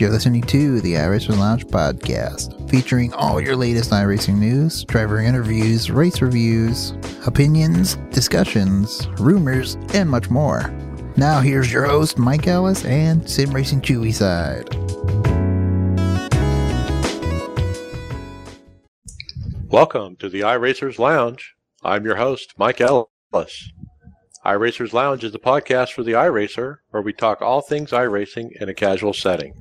[0.00, 5.90] You're listening to the iRacers Lounge podcast, featuring all your latest iRacing news, driver interviews,
[5.90, 6.94] race reviews,
[7.26, 10.70] opinions, discussions, rumors, and much more.
[11.18, 14.74] Now here's your host, Mike Ellis and Sim Racing Chewy Side.
[19.68, 21.56] Welcome to the iRacers Lounge.
[21.82, 23.70] I'm your host, Mike Ellis.
[24.46, 28.70] iRacers Lounge is the podcast for the iRacer, where we talk all things iRacing in
[28.70, 29.52] a casual setting.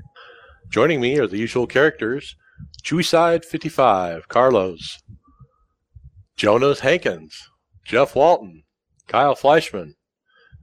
[0.69, 2.35] Joining me are the usual characters
[2.83, 4.99] Chewy Side 55, Carlos,
[6.37, 7.49] Jonas Hankins,
[7.83, 8.63] Jeff Walton,
[9.07, 9.93] Kyle Fleischman,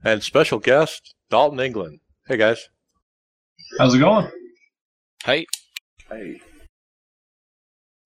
[0.05, 1.99] and special guest Daltyn England.
[2.25, 2.69] Hey guys.
[3.77, 4.31] How's it going?
[5.25, 5.45] Hey.
[6.09, 6.39] Hey.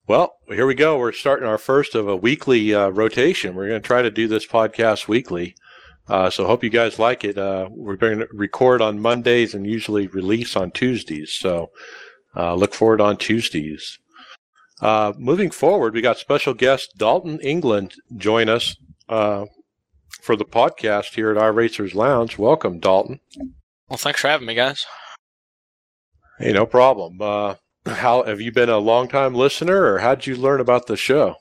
[0.08, 0.98] Well, here we go.
[0.98, 3.54] We're starting our first of a weekly uh, rotation.
[3.54, 5.56] We're going to try to do this podcast weekly.
[6.08, 7.38] Uh, so hope you guys like it.
[7.38, 11.32] Uh, we're going to record on Mondays and usually release on Tuesdays.
[11.32, 11.72] So
[12.36, 13.98] uh, look forward on Tuesdays.
[14.82, 18.76] Uh, moving forward, we got special guest Daltyn England join us
[19.08, 19.46] uh,
[20.22, 22.38] for the podcast here at iRacers Lounge.
[22.38, 23.20] Welcome, Daltyn.
[23.90, 24.86] Well, thanks for having me, guys.
[26.40, 27.22] Hey, no problem.
[27.22, 30.88] Uh, how have you been a long time listener, or how did you learn about
[30.88, 31.36] the show?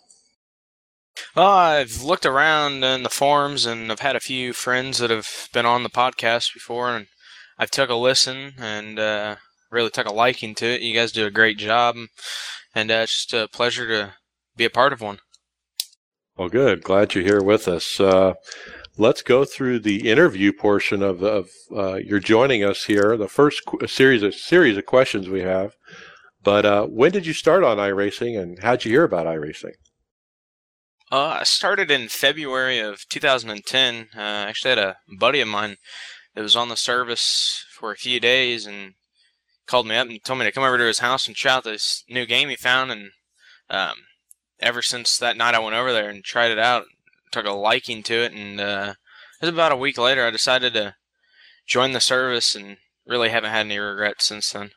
[1.36, 5.48] Well, I've looked around in the forums, and I've had a few friends that have
[5.53, 7.06] been on the podcast before, and
[7.58, 9.36] I've took a listen and uh,
[9.70, 10.83] really took a liking to it.
[10.83, 11.97] You guys do a great job,
[12.75, 14.14] and uh, it's just a pleasure to
[14.56, 15.19] be a part of one.
[16.36, 16.83] Well, good.
[16.83, 18.00] Glad you're here with us.
[18.00, 18.34] Uh,
[18.97, 23.16] let's go through the interview portion of, of uh, joining us here.
[23.16, 25.75] The first qu- series of series of questions we have.
[26.42, 29.75] But uh, when did you start on iRacing, and how'd you hear about iRacing?
[31.11, 34.08] Uh, I started in February of 2010.
[34.16, 35.77] Uh, I actually had a buddy of mine
[36.34, 38.94] that was on the service for a few days and
[39.66, 41.65] called me up and told me to come over to his house and try out
[41.65, 42.93] this new game he found.
[42.93, 43.10] And
[43.69, 43.94] um,
[44.60, 46.84] ever since that night, I went over there and tried it out,
[47.32, 48.94] took a liking to it, and uh,
[49.41, 50.94] it was about a week later I decided to
[51.66, 54.70] join the service and really haven't had any regrets since then.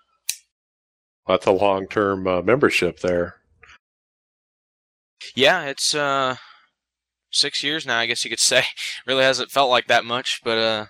[1.27, 3.35] That's a long term uh, membership there.
[5.35, 6.37] Yeah, it's uh
[7.31, 7.99] six years now.
[7.99, 8.63] I guess you could say.
[9.05, 10.85] Really hasn't felt like that much, but uh,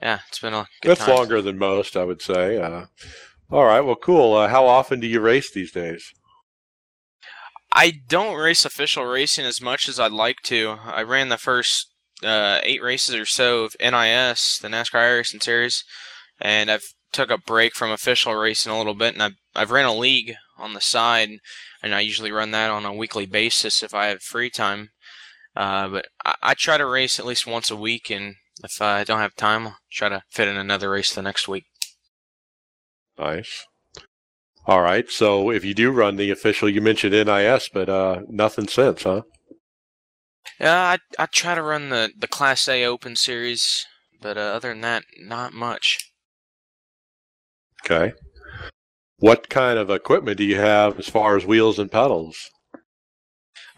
[0.00, 1.14] yeah, it's been a good That's time.
[1.16, 2.58] longer than most, I would say.
[2.58, 2.86] Uh,
[3.50, 4.34] all right, well, cool.
[4.34, 6.12] Uh, how often do you race these days?
[7.72, 10.78] I don't race official racing as much as I'd like to.
[10.84, 11.88] I ran the first
[12.22, 15.84] uh, eight races or so of NIS, the NASCAR iRacing Series,
[16.40, 19.84] and I've took a break from official racing a little bit, and I've I've ran
[19.84, 21.30] a league on the side,
[21.82, 24.90] and I usually run that on a weekly basis if I have free time.
[25.56, 29.04] Uh, but I, I try to race at least once a week, and if I
[29.04, 31.64] don't have time, I'll try to fit in another race the next week.
[33.18, 33.66] Nice.
[34.66, 35.10] All right.
[35.10, 39.22] So if you do run the official, you mentioned NIS, but uh, nothing since, huh?
[40.58, 43.86] Yeah, I I try to run the the Class A Open Series,
[44.20, 46.12] but uh, other than that, not much.
[47.84, 48.12] Okay.
[49.20, 52.50] What kind of equipment do you have as far as wheels and pedals?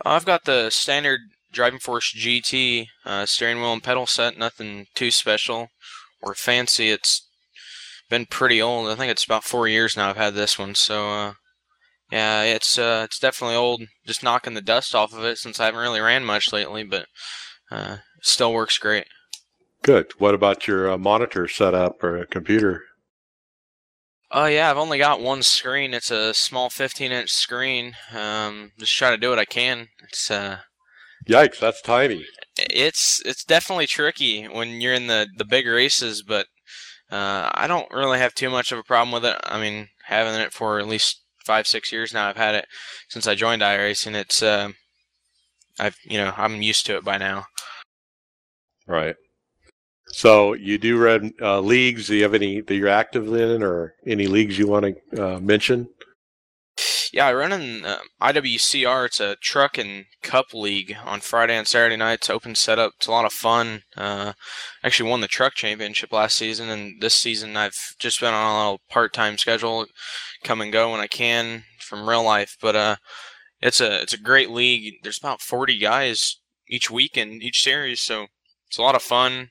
[0.04, 1.20] I've got the standard
[1.52, 4.38] Driving Force GT uh, steering wheel and pedal set.
[4.38, 5.68] Nothing too special
[6.22, 6.90] or fancy.
[6.90, 7.28] It's
[8.08, 8.88] been pretty old.
[8.88, 10.10] I think it's about four years now.
[10.10, 11.32] I've had this one, so uh,
[12.12, 13.82] yeah, it's uh, it's definitely old.
[14.06, 17.06] Just knocking the dust off of it since I haven't really ran much lately, but
[17.70, 19.06] uh, still works great.
[19.82, 20.12] Good.
[20.18, 22.84] What about your uh, monitor setup or computer?
[24.34, 25.92] Oh yeah, I've only got one screen.
[25.92, 27.94] It's a small 15-inch screen.
[28.14, 29.88] Um, just try to do what I can.
[30.04, 30.58] It's uh,
[31.28, 32.24] Yikes, that's tiny.
[32.58, 36.46] it's it's definitely tricky when you're in the the big races, but
[37.10, 39.38] uh, I don't really have too much of a problem with it.
[39.44, 42.28] I mean, having it for at least five six years now.
[42.28, 42.66] I've had it
[43.08, 44.14] since I joined iRacing.
[44.14, 44.70] It's uh,
[45.78, 47.44] I've you know I'm used to it by now.
[48.86, 49.14] Right.
[50.12, 52.06] So you do run uh, leagues.
[52.06, 55.40] Do you have any that you're active in, or any leagues you want to uh,
[55.40, 55.88] mention?
[57.12, 59.06] Yeah, I run in uh, IWCR.
[59.06, 62.30] It's a truck and cup league on Friday and Saturday nights.
[62.30, 62.92] Open setup.
[62.96, 63.82] It's a lot of fun.
[63.96, 64.34] Uh,
[64.82, 68.58] actually won the truck championship last season, and this season I've just been on a
[68.58, 69.86] little part-time schedule,
[70.44, 72.56] come and go when I can from real life.
[72.60, 72.96] But uh,
[73.60, 74.94] it's a it's a great league.
[75.02, 76.38] There's about 40 guys
[76.68, 78.26] each week in each series, so
[78.68, 79.50] it's a lot of fun.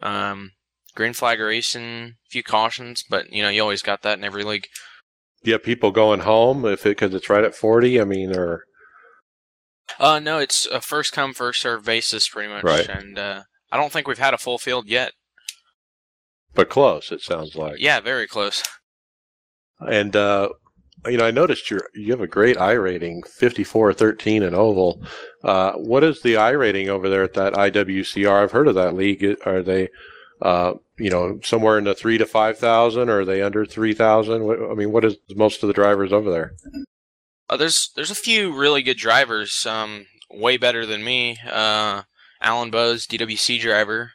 [0.00, 0.52] Um,
[0.94, 1.82] green flag racing,
[2.26, 4.66] a few cautions, but you know you always got that in every league.
[5.46, 8.00] Have people going home if it because it's right at forty?
[8.00, 8.64] I mean, or
[9.98, 12.88] Uh, no, it's a first come first serve basis pretty much, Right.
[12.88, 13.42] and uh,
[13.72, 15.12] I don't think we've had a full field yet.
[16.54, 17.12] but close.
[17.12, 17.76] It sounds like.
[17.78, 18.62] Yeah, very close.
[19.80, 20.48] And uh,
[21.06, 25.02] you know, I noticed you you have a great I rating, 54-13 in oval.
[25.44, 28.42] Uh, what is the I rating over there at that IWCR?
[28.42, 29.24] I've heard of that league.
[29.46, 29.88] Are they,
[30.42, 33.94] uh, you know, somewhere in the three to five thousand, or are they under three
[33.94, 34.42] thousand?
[34.70, 36.54] I mean, what is most of the drivers over there?
[37.48, 41.38] Uh, there's there's a few really good drivers, um, way better than me.
[41.48, 42.02] Uh,
[42.40, 44.12] Alan Buzz, DWC driver.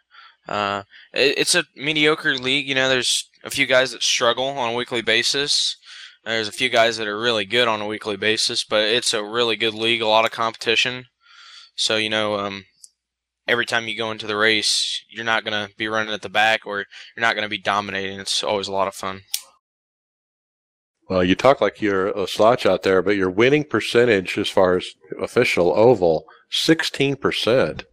[0.47, 0.83] Uh,
[1.13, 2.67] it, it's a mediocre league.
[2.67, 5.77] You know, there's a few guys that struggle on a weekly basis.
[6.25, 9.23] There's a few guys that are really good on a weekly basis, but it's a
[9.23, 11.05] really good league, a lot of competition.
[11.75, 12.65] So, you know, um,
[13.47, 16.29] every time you go into the race, you're not going to be running at the
[16.29, 16.77] back or
[17.15, 18.19] you're not going to be dominating.
[18.19, 19.21] It's always a lot of fun.
[21.09, 24.77] Well, you talk like you're a slouch out there, but your winning percentage as far
[24.77, 24.87] as
[25.21, 27.83] official oval, 16%.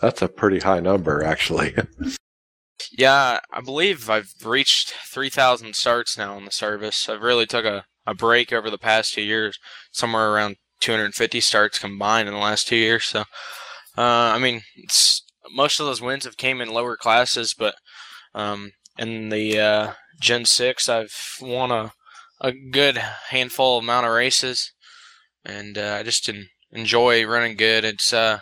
[0.00, 1.74] That's a pretty high number, actually.
[2.90, 7.08] Yeah, I believe I've reached 3,000 starts now in the service.
[7.08, 9.58] I've really took a, a break over the past two years,
[9.92, 13.04] somewhere around 250 starts combined in the last two years.
[13.04, 13.20] So,
[13.96, 14.62] uh, I mean,
[15.50, 17.74] most of those wins have came in lower classes, but
[18.34, 21.92] um, in the uh, Gen 6, I've won a,
[22.40, 24.72] a good handful amount of races,
[25.44, 26.30] and uh, I just
[26.70, 27.84] enjoy running good.
[27.84, 28.40] It's uh,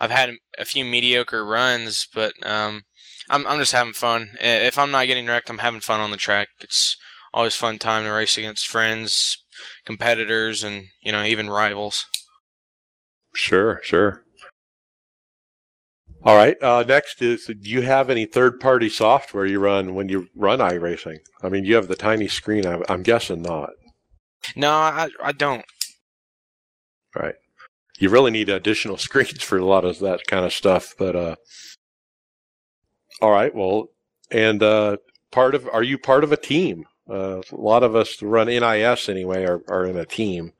[0.00, 2.84] I've had a few mediocre runs, but um,
[3.28, 4.30] I'm I'm just having fun.
[4.40, 6.48] If I'm not getting wrecked, I'm having fun on the track.
[6.60, 6.96] It's
[7.34, 9.38] always fun time to race against friends,
[9.84, 12.06] competitors, and you know even rivals.
[13.34, 14.24] Sure, sure.
[16.22, 16.62] All right.
[16.62, 21.16] Uh, next is, do you have any third-party software you run when you run iRacing?
[21.42, 22.66] I mean, you have the tiny screen.
[22.66, 23.70] I'm, I'm guessing not.
[24.56, 25.64] No, I I don't.
[27.14, 27.34] Right.
[28.00, 31.36] You really need additional screens for a lot of that kind of stuff, but uh,
[33.22, 33.54] all right.
[33.54, 33.90] Well,
[34.30, 34.96] and uh,
[35.30, 36.84] part of are you part of a team?
[37.08, 40.52] Uh, a lot of us run NIS anyway are, are in a team.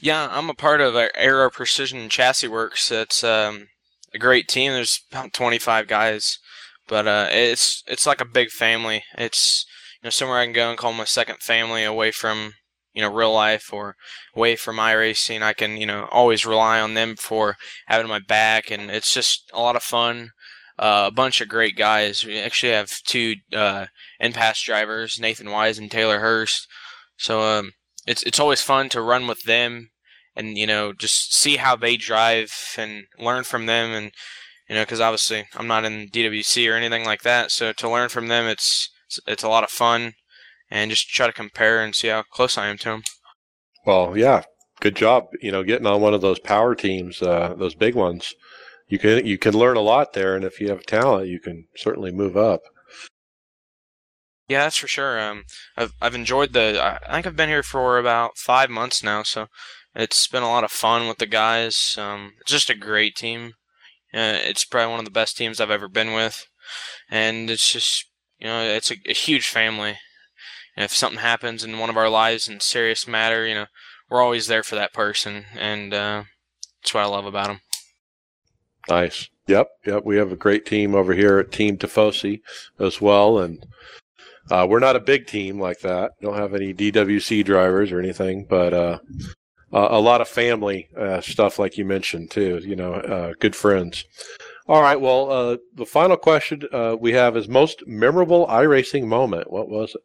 [0.00, 2.92] Yeah, I'm a part of Aero Precision Chassis Works.
[2.92, 3.68] It's um,
[4.14, 4.72] a great team.
[4.72, 6.38] There's about 25 guys,
[6.86, 9.02] but uh, it's it's like a big family.
[9.16, 9.66] It's
[10.00, 12.54] you know somewhere I can go and call my second family away from
[12.98, 13.94] you know real life or
[14.34, 15.42] away from iRacing.
[15.42, 17.56] I can you know always rely on them for
[17.86, 20.32] having my back, and it's just a lot of fun
[20.78, 22.24] uh, a bunch of great guys.
[22.24, 23.86] We actually have two uh,
[24.20, 26.68] in-pass drivers, Nathan Wise and Taylor Hurst.
[27.16, 27.72] So um,
[28.06, 29.90] it's it's always fun to run with them
[30.36, 34.12] and you know just see how they drive and learn from them and
[34.68, 37.50] you know because obviously I'm not in DWC or anything like that.
[37.50, 38.90] So to learn from them, it's
[39.26, 40.12] it's a lot of fun
[40.70, 43.02] and just try to compare and see how close I am to him.
[43.86, 44.42] Well, yeah,
[44.80, 45.26] good job.
[45.40, 48.34] You know, getting on one of those power teams, uh, those big ones
[48.88, 51.66] you can you can learn a lot there, and if you have talent, you can
[51.76, 52.62] certainly move up.
[54.48, 55.20] Yeah, that's for sure.
[55.20, 55.44] Um,
[55.76, 56.80] I've I've enjoyed the.
[57.06, 59.48] I think I've been here for about five months now, so
[59.94, 61.96] it's been a lot of fun with the guys.
[61.98, 63.52] Um, it's just a great team.
[64.14, 66.46] Uh, it's probably one of the best teams I've ever been with,
[67.10, 68.06] and it's just
[68.38, 69.98] you know it's a, a huge family.
[70.78, 73.66] And if something happens in one of our lives in serious matter, you know
[74.08, 76.22] we're always there for that person, and uh,
[76.80, 77.60] that's what I love about them.
[78.88, 79.28] Nice.
[79.48, 79.66] Yep.
[79.84, 80.04] Yep.
[80.04, 82.42] We have a great team over here at Team Tifosi
[82.78, 83.40] as well.
[83.40, 83.66] And
[84.52, 86.12] uh, we're not a big team like that.
[86.22, 88.98] Don't have any DWC drivers or anything, but uh,
[89.72, 92.60] a lot of family uh, stuff, like you mentioned, too.
[92.62, 94.04] You know, uh, good friends.
[94.68, 95.00] All right.
[95.00, 96.62] Well, uh, the final question
[97.00, 99.50] we have is most memorable iRacing moment.
[99.50, 100.02] What was it?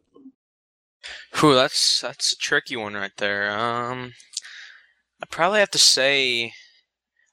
[1.34, 3.50] Whew, that's that's a tricky one right there.
[3.50, 4.12] Um,
[5.22, 6.52] I probably have to say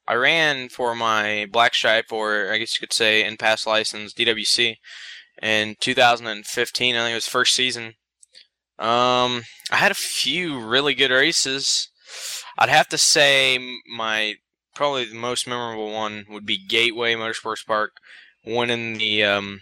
[0.06, 4.12] I ran for my black stripe, or I guess you could say in pass license
[4.12, 4.76] DWC
[5.40, 6.94] in 2015.
[6.94, 7.94] I think it was first season.
[8.78, 11.88] Um, I had a few really good races.
[12.58, 14.36] I'd have to say my
[14.74, 17.92] probably the most memorable one would be Gateway Motorsports Park
[18.44, 19.60] winning the um,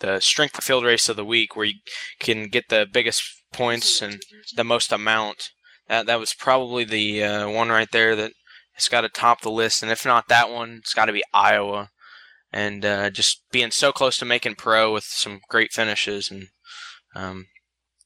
[0.00, 1.74] the strength field race of the week, where you
[2.18, 4.20] can get the biggest points and
[4.56, 5.50] the most amount.
[5.88, 8.32] That that was probably the uh, one right there that
[8.76, 11.24] it's got to top the list, and if not that one, it's got to be
[11.32, 11.90] Iowa.
[12.52, 16.48] And uh, just being so close to making pro with some great finishes, and
[17.14, 17.46] um,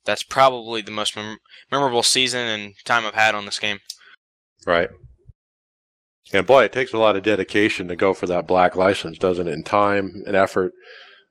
[0.04, 1.38] that's probably the most mem-
[1.70, 3.78] memorable season and time I've had on this game.
[4.66, 4.90] Right.
[6.32, 9.46] And boy, it takes a lot of dedication to go for that black license, doesn't
[9.46, 9.52] it?
[9.52, 10.72] And time and effort.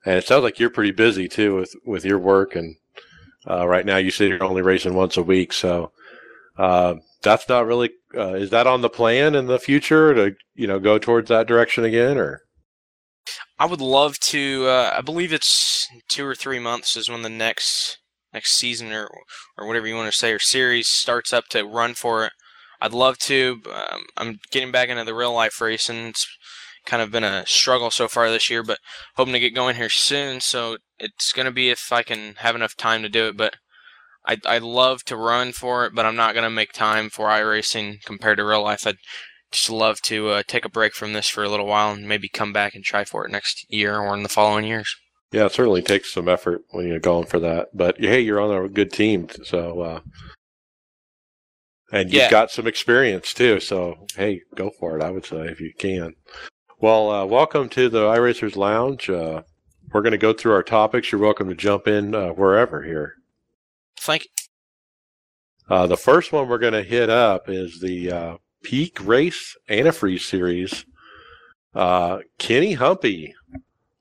[0.06, 2.56] And it sounds like you're pretty busy too with with your work.
[2.56, 2.76] And
[3.50, 5.92] uh, right now, you say you're only racing once a week, so
[6.58, 10.68] uh, that's not really uh, is that on the plan in the future to you
[10.68, 12.42] know go towards that direction again or
[13.58, 17.30] i would love to uh, i believe it's two or three months is when the
[17.30, 17.98] next
[18.34, 19.10] next season or
[19.58, 22.34] or whatever you want to say or series starts up to run for it.
[22.82, 23.62] I'd love to.
[23.74, 26.08] Um, I'm getting back into the real life racing.
[26.08, 26.28] It's
[26.86, 28.80] kind of been a struggle so far this year, but
[29.16, 30.40] hoping to get going here soon.
[30.42, 33.38] So it's going to be if I can have enough time to do it.
[33.38, 33.56] But
[34.26, 37.28] I I love to run for it, but I'm not going to make time for
[37.28, 38.86] iRacing compared to real life.
[38.88, 38.98] I'd
[39.52, 42.28] just love to uh, take a break from this for a little while and maybe
[42.28, 44.96] come back and try for it next year or in the following years.
[45.32, 47.70] Yeah, it certainly takes some effort when you're going for that.
[47.74, 50.00] But hey, you're on a good team, so uh,
[51.92, 52.30] and you've Yeah.
[52.30, 53.60] got some experience too.
[53.60, 55.04] So hey, go for it.
[55.04, 56.14] I would say if you can.
[56.84, 59.10] Well, uh, welcome to the iRacers Lounge.
[59.10, 59.44] Uh,
[59.94, 61.14] we're going to go through our topics.
[61.14, 63.14] You're welcome to jump in uh, wherever here.
[63.98, 64.30] Thank you.
[65.74, 70.24] Uh, the first one we're going to hit up is the uh, Peak Race Antifreeze
[70.24, 70.84] Series.
[71.74, 73.34] Uh, Kenny Humpy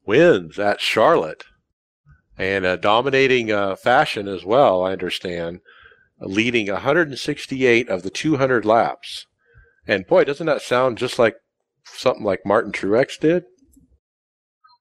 [0.04, 1.44] wins at Charlotte
[2.36, 5.60] and uh, dominating uh, fashion as well, I understand,
[6.18, 9.28] leading 168 of the 200 laps.
[9.86, 11.36] And boy, doesn't that sound just like
[11.84, 13.44] something like Martin Truex did?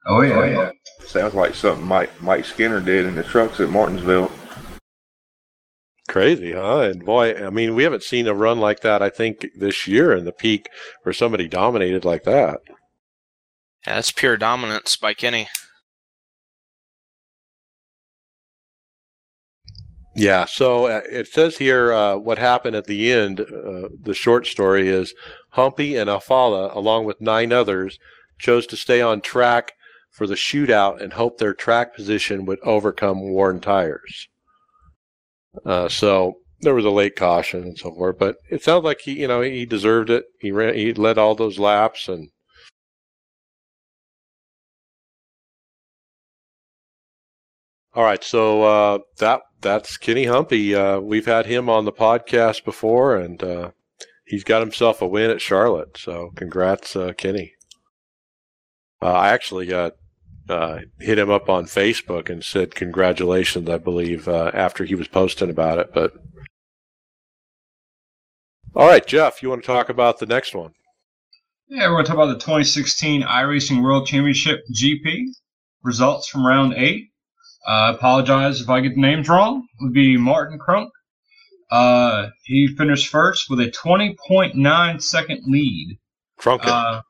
[0.08, 0.72] Oh yeah, yeah.
[1.05, 4.31] Sounds like something Mike Mike Skinner did in the trucks at Martinsville.
[6.08, 6.81] Crazy, huh?
[6.81, 10.13] And boy, I mean, we haven't seen a run like that, I think, this year
[10.13, 10.67] in the peak
[11.03, 12.60] where somebody dominated like that.
[13.88, 15.48] Yeah, that's pure dominance by Kenny.
[20.15, 23.39] Yeah, so uh, it says here uh, what happened at the end.
[23.39, 25.13] Uh, the short story is
[25.51, 28.00] Humpy and Afala, along with nine others,
[28.39, 29.74] chose to stay on track
[30.10, 34.27] for the shootout and hope their track position would overcome worn tires.
[35.65, 39.20] Uh, so there was a late caution and so forth, but it sounds like he,
[39.20, 40.25] you know, he deserved it.
[40.39, 42.29] He ran, he led all those laps, and
[47.93, 48.24] all right.
[48.24, 50.75] So uh, that that's Kenny Humpy.
[50.75, 53.72] Uh, we've had him on the podcast before, and uh,
[54.32, 55.98] he's got himself a win at Charlotte.
[55.98, 57.54] So congrats, uh, Kenny.
[59.02, 59.94] Uh, I actually got
[60.50, 63.70] uh, hit him up on Facebook and said congratulations.
[63.70, 66.14] I believe uh, after he was posting about it, but.
[68.74, 70.72] All right, Jeff, you want to talk about the next one?
[71.68, 75.26] Yeah, we're going to talk about the 2016 iRacing World Championship GP
[75.84, 77.10] results from round eight.
[77.68, 79.68] I apologize if I get the names wrong.
[79.80, 80.88] It would be Martin Crunk.
[81.72, 85.98] Uh, he finished first with a 20.9 second lead.
[86.38, 86.70] Trunken.
[86.70, 87.01] Uh,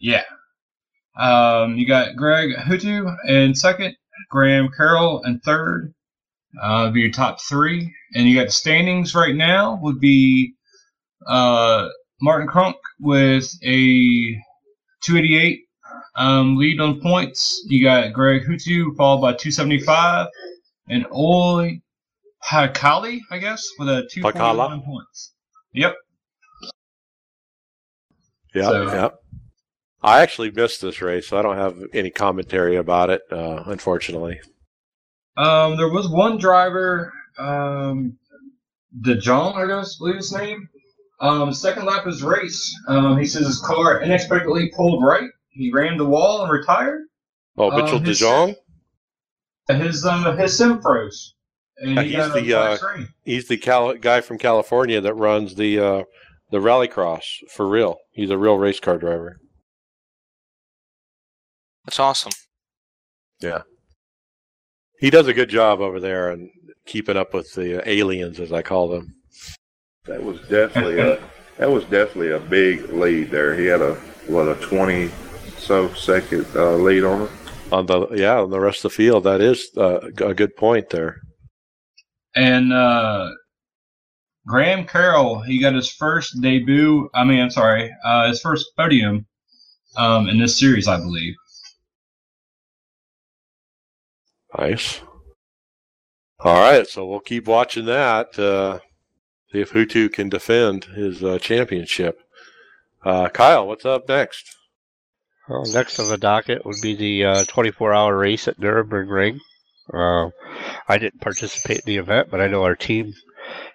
[0.00, 0.22] yeah.
[1.18, 3.96] Um, you got Greg Huttu in second,
[4.30, 5.92] Graham Carroll in third.
[6.62, 10.54] Uh, be your top three, and you got the standings right now would be
[11.26, 11.88] uh,
[12.20, 14.34] Martin Crunk with a
[15.02, 15.60] 288
[16.16, 17.64] um, lead on points.
[17.68, 20.28] You got Greg Huttu followed by 275,
[20.88, 21.82] and Olli
[22.48, 24.84] Pakali, I guess, with a 241 Pahkala.
[24.84, 25.32] points.
[25.72, 25.94] Yep.
[28.54, 29.08] Yeah, So- yeah.
[30.02, 34.38] I actually missed this race, so I don't have any commentary about it, uh, unfortunately.
[35.38, 38.18] Um, there was one driver, um,
[39.00, 40.68] DeJong, I guess, believe his name.
[41.20, 45.30] Um, second lap of his race, um, he says his car unexpectedly pulled right.
[45.48, 47.00] He ran the wall and retired.
[47.56, 48.56] Oh, Mitchell his- DeJong?
[49.68, 51.33] His uh, his sim froze.
[51.78, 52.76] And he he's got a the, uh.
[53.24, 56.02] He's the Cal- guy from California that runs the uh,
[56.50, 57.96] the rallycross for real.
[58.12, 59.40] He's a real race car driver.
[61.84, 62.32] That's awesome.
[63.40, 63.62] Yeah,
[65.00, 66.48] he does a good job over there and
[66.86, 69.14] keeping up with the uh, aliens, as I call them.
[70.06, 71.18] That was definitely a
[71.58, 73.56] that was definitely a big lead there.
[73.56, 73.94] He had a
[74.28, 75.10] what a twenty
[75.58, 77.30] so second uh, lead on it.
[77.72, 80.90] On the yeah, on the rest of the field, that is uh, a good point
[80.90, 81.20] there.
[82.34, 83.30] And uh,
[84.46, 87.08] Graham Carroll, he got his first debut.
[87.14, 89.26] I mean, I'm sorry, uh, his first podium
[89.96, 91.34] um, in this series, I believe.
[94.58, 95.00] Nice.
[96.40, 98.38] All right, so we'll keep watching that.
[98.38, 98.80] Uh,
[99.50, 102.20] see if Huttu can defend his uh, championship.
[103.04, 104.56] Uh, Kyle, what's up next?
[105.48, 109.38] Well, next on the docket would be the uh, 24-hour race at Nürburgring.
[109.92, 110.30] Uh,
[110.88, 113.12] I didn't participate in the event, but I know our team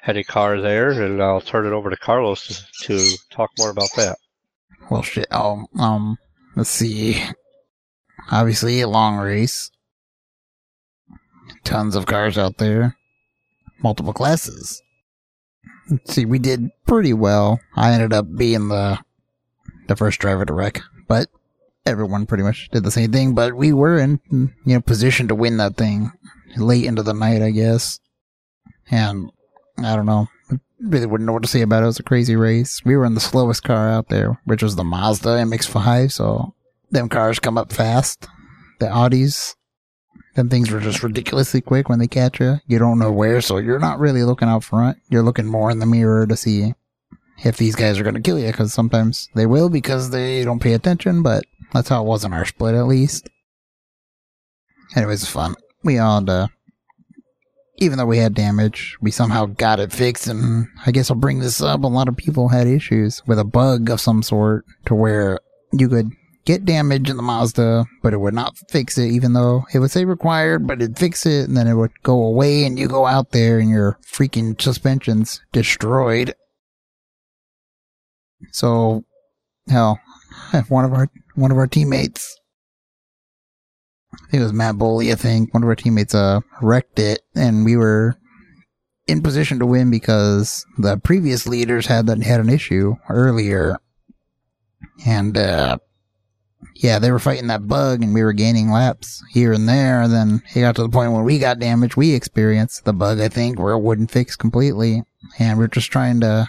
[0.02, 3.70] had a car there, and I'll turn it over to Carlos to, to talk more
[3.70, 4.18] about that.
[4.90, 5.28] Well, shit.
[5.32, 6.18] Oh, um,
[6.56, 7.24] let's see.
[8.32, 9.70] Obviously, a long race.
[11.64, 12.98] Tons of cars out there.
[13.84, 14.82] Multiple classes.
[15.90, 17.60] Let's see, we did pretty well.
[17.76, 19.00] I ended up being the
[19.88, 21.30] the first driver to wreck, but
[21.90, 23.36] everyone pretty much did the same thing.
[23.36, 26.12] But we were in you know position to win that thing.
[26.58, 28.00] late into the night, I guess.
[28.90, 29.32] And
[29.78, 30.28] I don't know.
[30.82, 31.84] Really wouldn't know what to say about it.
[31.84, 32.82] It was a crazy race.
[32.86, 36.12] We were in the slowest car out there, which was the Mazda MX5.
[36.12, 36.54] So
[36.90, 38.28] them cars come up fast.
[38.80, 39.56] The Audis,
[40.36, 42.60] them things were just ridiculously quick when they catch you.
[42.66, 44.98] You don't know where, so you're not really looking out front.
[45.10, 46.74] You're looking more in the mirror to see
[47.44, 50.62] if these guys are going to kill you, because sometimes they will because they don't
[50.62, 51.44] pay attention, but
[51.74, 53.30] that's how it was in our split at least.
[54.96, 55.56] Anyways, it's fun.
[55.84, 56.48] We all, uh,
[57.78, 61.40] even though we had damage, we somehow got it fixed, and I guess I'll bring
[61.40, 61.84] this up.
[61.84, 65.40] A lot of people had issues with a bug of some sort to where
[65.72, 66.12] you could
[66.46, 69.92] get damage in the Mazda, but it would not fix it, even though it would
[69.92, 73.06] say required, but it'd fix it, and then it would go away, and you go
[73.06, 76.34] out there and your freaking suspension's destroyed.
[78.52, 79.04] So,
[79.68, 80.00] hell,
[80.70, 82.40] one of our one of our teammates,
[84.14, 85.54] I think it was Matt Boley, I think.
[85.54, 88.16] One of our teammates uh wrecked it, and we were
[89.08, 93.78] in position to win because the previous leaders had that had an issue earlier,
[95.06, 95.78] and uh,
[96.76, 100.02] yeah, they were fighting that bug, and we were gaining laps here and there.
[100.02, 103.20] And then it got to the point when we got damaged, we experienced the bug,
[103.20, 105.04] I think, where it wouldn't fix completely,
[105.40, 106.48] and we are just trying to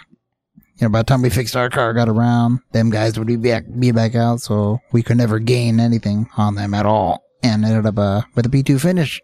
[0.81, 3.35] you know, by the time we fixed our car, got around, them guys would be
[3.35, 7.63] back, be back out, so we could never gain anything on them at all, and
[7.63, 9.21] ended up uh, with a P2 finish.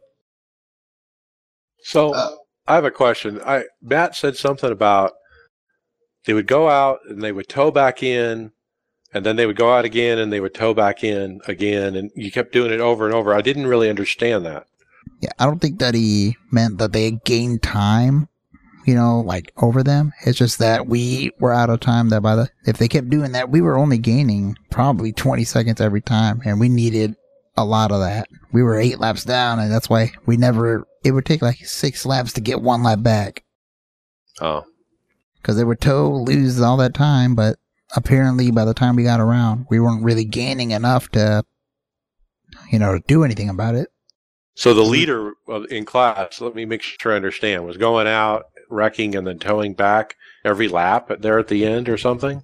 [1.79, 2.35] So, uh,
[2.67, 3.41] I have a question.
[3.43, 5.13] I Matt said something about
[6.25, 8.51] they would go out and they would tow back in,
[9.11, 12.11] and then they would go out again and they would tow back in again, and
[12.13, 13.33] you kept doing it over and over.
[13.33, 14.67] I didn't really understand that.
[15.21, 18.27] Yeah, I don't think that he meant that they gained time
[18.87, 20.13] you know, like over them.
[20.25, 23.33] It's just that we were out of time that by the, if they kept doing
[23.33, 27.17] that, we were only gaining probably 20 seconds every time and we needed
[27.57, 28.29] a lot of that.
[28.53, 32.05] We were eight laps down and that's why we never, it would take like six
[32.05, 33.43] laps to get one lap back.
[34.39, 34.63] Oh.
[35.43, 37.57] Cause they would tow, lose all that time, but
[37.93, 41.43] apparently by the time we got around, we weren't really gaining enough to,
[42.71, 43.89] you know, do anything about it.
[44.55, 45.33] So the leader
[45.69, 49.73] in class, let me make sure I understand, was going out wrecking and then towing
[49.73, 52.43] back every lap there at the end or something?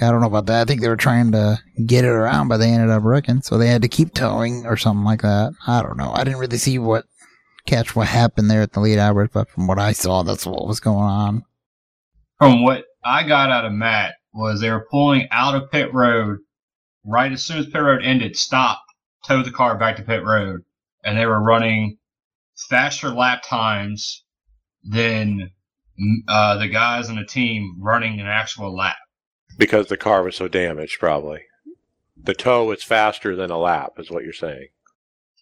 [0.00, 0.62] I don't know about that.
[0.62, 3.58] I think they were trying to get it around, but they ended up wrecking, so
[3.58, 5.52] they had to keep towing or something like that.
[5.66, 6.12] I don't know.
[6.12, 7.06] I didn't really see what
[7.66, 10.66] catch what happened there at the lead hours, but from what I saw, that's what
[10.66, 11.44] was going on.
[12.38, 16.38] From what I got out of Matt was they were pulling out of pit road
[17.04, 18.80] right as soon as pit road ended, stop,
[19.26, 20.62] tow the car back to pit road,
[21.04, 21.98] and they were running
[22.68, 24.24] faster lap times
[24.82, 25.50] than
[26.28, 28.96] uh, the guys on the team running an actual lap.
[29.58, 31.42] Because the car was so damaged, probably.
[32.16, 34.68] The tow is faster than a lap, is what you're saying.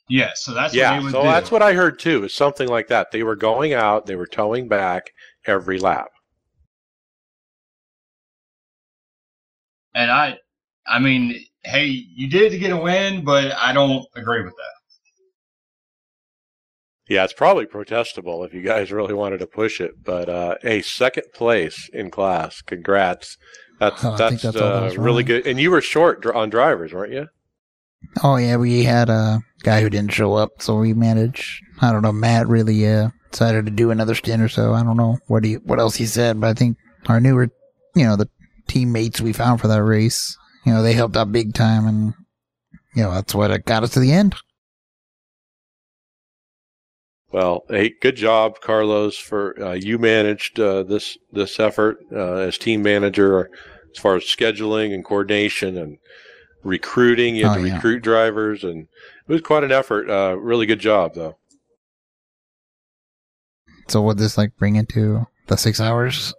[0.09, 1.29] Yeah, so that's yeah, so do.
[1.29, 2.25] that's what I heard too.
[2.25, 3.13] Is something like that.
[3.13, 5.13] They were going out, they were towing back
[5.47, 6.09] every lap.
[9.95, 10.39] And I,
[10.87, 14.82] I mean, hey, you did to get a win, but I don't agree with that.
[17.13, 20.03] Yeah, it's probably protestable if you guys really wanted to push it.
[20.03, 22.63] But uh, hey, second place in class.
[22.63, 23.37] Congrats.
[23.79, 25.47] That's oh, that's, that's uh, really good.
[25.47, 27.29] And you were short on drivers, weren't you?
[28.23, 31.63] Oh yeah, we had a guy who didn't show up, so we managed.
[31.83, 32.13] I don't know.
[32.13, 34.73] Matt really uh, decided to do another stint or so.
[34.73, 37.51] I don't know what he what else he said, but I think our newer,
[37.95, 38.31] you know, the
[38.69, 42.15] teammates we found for that race, you know, they helped out big time, and
[42.95, 44.35] you know that's what got us to the end.
[47.33, 49.17] Well, hey, good job, Carlos.
[49.17, 53.49] For uh, you managed uh, this this effort uh, as team manager,
[53.91, 55.97] as far as scheduling and coordination and
[56.63, 57.35] recruiting.
[57.35, 57.75] You had oh, to yeah.
[57.77, 60.11] recruit drivers, and it was quite an effort.
[60.11, 61.39] Uh, really good job, though.
[63.89, 66.35] So, what this like bring into the six hours?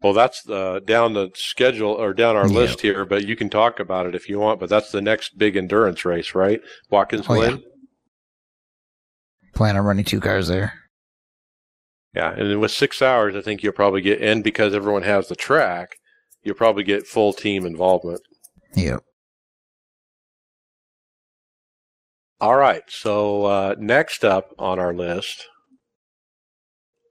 [0.00, 2.54] Well, that's down the schedule or down our yeah.
[2.54, 4.58] list here, but you can talk about it if you want.
[4.58, 6.60] But that's the next big endurance race, right?
[6.88, 7.58] Watkins oh, Glen.
[7.58, 7.67] Yeah
[9.58, 10.72] plan on running two cars there.
[12.14, 15.34] Yeah, and with six hours, I think you'll probably get, and because everyone has the
[15.34, 15.96] track,
[16.42, 18.20] you'll probably get full team involvement.
[18.76, 19.02] Yep.
[22.40, 25.44] All right, so uh, next up on our list,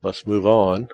[0.01, 0.87] let's move on.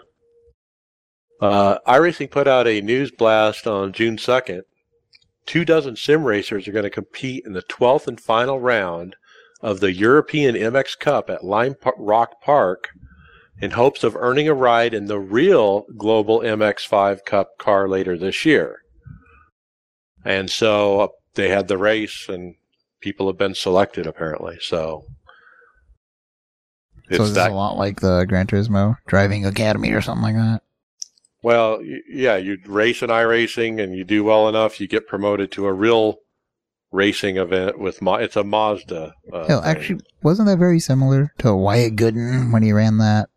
[1.39, 4.61] Uh, iRacing put out a news blast on June 2nd.
[5.45, 9.15] Two dozen sim racers are going to compete in the 12th and final round
[9.63, 12.89] of the European MX Cup at Lime Rock Park
[13.61, 18.45] in hopes of earning a ride in the real Global MX5 Cup car later this
[18.45, 18.79] year.
[20.25, 22.55] And so uh, they had the race, and
[22.99, 24.57] people have been selected apparently.
[24.59, 25.05] So
[27.07, 30.23] It's so this that is a lot like the Gran Turismo Driving Academy or something
[30.23, 30.61] like that.
[31.41, 32.35] well, yeah.
[32.35, 36.19] You race in iRacing and you do well enough, you get promoted to a real
[36.93, 39.13] racing event with Ma- it's a Mazda.
[39.33, 43.27] Uh, actually, wasn't that very similar to Wyatt Gooden when he ran that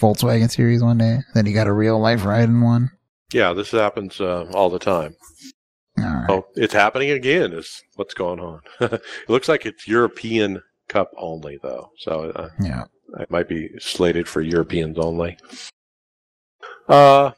[0.00, 1.18] Volkswagen series one day?
[1.34, 2.90] Then he got a real life ride in one.
[3.32, 5.14] yeah, this happens uh, all the time.
[5.98, 6.26] All right.
[6.30, 7.52] Oh, it's happening again.
[7.52, 8.60] Is what's going on?
[8.80, 11.90] it looks like it's European Cup only, though.
[11.98, 12.84] So uh, Yeah.
[13.20, 15.36] it might be slated for Europeans only.
[16.88, 17.32] Uh,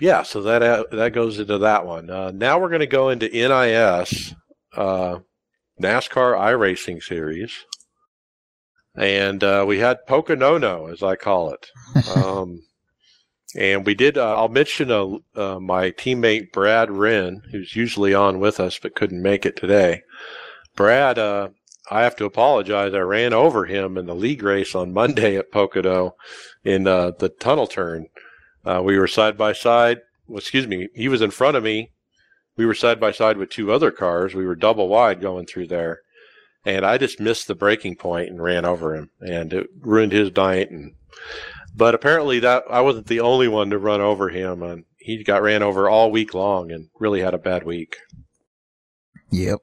[0.00, 0.22] yeah.
[0.22, 2.10] So that uh, that goes into that one.
[2.10, 4.34] Uh, now we're going to go into NIS,
[4.76, 5.18] uh,
[5.80, 7.64] NASCAR iRacing series,
[8.94, 11.66] and uh, we had Poconono, as I call it.
[12.16, 12.62] Um,
[13.56, 14.16] and we did.
[14.16, 18.94] Uh, I'll mention uh, uh, my teammate Brad Wren, who's usually on with us but
[18.94, 20.02] couldn't make it today.
[20.76, 21.48] Brad, uh,
[21.90, 22.94] I have to apologize.
[22.94, 26.14] I ran over him in the league race on Monday at Pocono
[26.64, 28.06] in uh, the tunnel turn.
[28.64, 29.98] Uh, we were side by side.
[30.28, 30.88] Well, excuse me.
[30.94, 31.90] He was in front of me.
[32.60, 34.34] We were side by side with two other cars.
[34.34, 36.00] We were double wide going through there,
[36.62, 40.30] and I just missed the breaking point and ran over him, and it ruined his
[40.36, 40.70] night.
[40.70, 40.92] And
[41.74, 45.40] but apparently that I wasn't the only one to run over him, and he got
[45.40, 47.96] ran over all week long and really had a bad week.
[49.30, 49.60] Yep.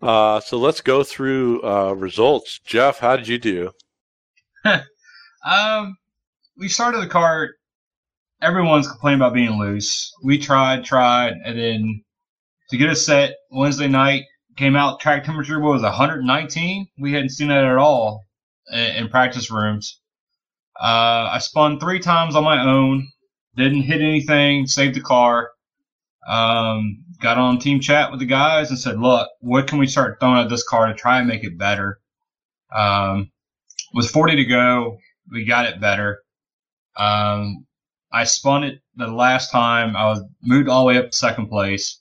[0.00, 2.60] Uh, so let's go through uh, results.
[2.64, 3.72] Jeff, how did you do?
[5.46, 5.98] Um,
[6.56, 7.56] we started the cart.
[8.42, 10.12] Everyone's complaining about being loose.
[10.22, 12.04] We tried, tried, and then
[12.70, 14.24] to get a set Wednesday night
[14.56, 15.00] came out.
[15.00, 16.88] Track temperature was 119.
[16.98, 18.22] We hadn't seen that at all
[18.72, 20.00] in, in practice rooms.
[20.80, 23.08] Uh, I spun three times on my own.
[23.56, 24.66] Didn't hit anything.
[24.66, 25.50] Saved the car.
[26.26, 30.18] Um, got on team chat with the guys and said, "Look, what can we start
[30.18, 32.00] throwing at this car to try and make it better?"
[32.74, 33.30] Um,
[33.92, 34.98] with 40 to go,
[35.30, 36.22] we got it better.
[36.96, 37.66] Um,
[38.14, 39.96] I spun it the last time.
[39.96, 42.00] I was moved all the way up to second place.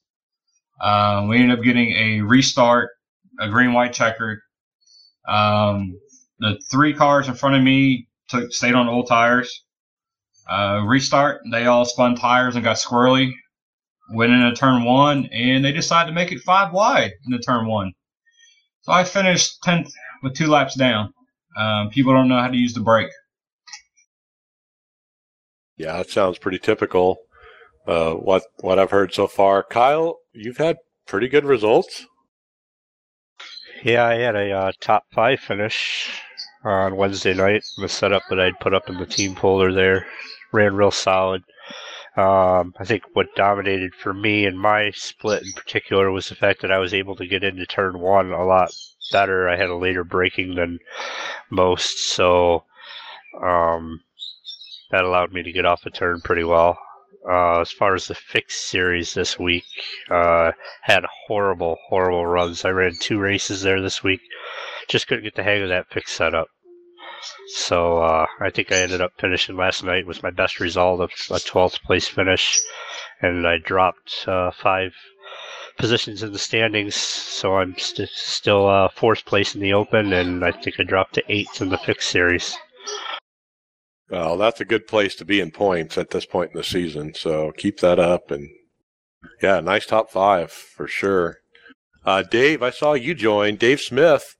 [0.79, 2.91] Um, we ended up getting a restart,
[3.39, 4.39] a green white checkered.
[5.27, 5.99] Um,
[6.37, 9.65] the three cars in front of me took stayed on old tires.
[10.47, 13.31] Uh, restart, they all spun tires and got squirrely.
[14.13, 17.65] Went into turn one, and they decided to make it five wide in the turn
[17.65, 17.91] one.
[18.81, 21.11] So I finished tenth with two laps down.
[21.57, 23.09] Um, people don't know how to use the brake.
[25.77, 27.17] Yeah, that sounds pretty typical.
[27.87, 32.05] Uh, what what I've heard so far, Kyle, you've had pretty good results.
[33.83, 36.09] Yeah, I had a uh, top five finish
[36.63, 37.63] on Wednesday night.
[37.77, 40.07] The setup that I'd put up in the team folder there
[40.53, 41.43] ran real solid.
[42.15, 46.61] Um, I think what dominated for me and my split in particular was the fact
[46.61, 48.71] that I was able to get into turn one a lot
[49.11, 49.49] better.
[49.49, 50.77] I had a later braking than
[51.49, 52.65] most, so
[53.43, 53.99] um,
[54.93, 56.77] that allowed me to get off a turn pretty well.
[57.27, 59.65] Uh, as far as the fixed series this week,
[60.11, 60.51] uh,
[60.83, 62.63] had horrible, horrible runs.
[62.63, 64.21] I ran two races there this week.
[64.87, 66.47] Just couldn't get the hang of that fixed setup.
[67.47, 71.09] So uh, I think I ended up finishing last night with my best result of
[71.31, 72.61] a 12th place finish,
[73.19, 74.93] and I dropped uh, five
[75.75, 76.93] positions in the standings.
[76.93, 81.15] So I'm st- still uh, fourth place in the Open, and I think I dropped
[81.15, 82.55] to eighth in the fixed series.
[84.09, 87.13] Well, that's a good place to be in points at this point in the season.
[87.13, 88.47] So keep that up, and
[89.41, 91.37] yeah, nice top five for sure.
[92.05, 93.55] Uh, Dave, I saw you join.
[93.55, 94.35] Dave Smith,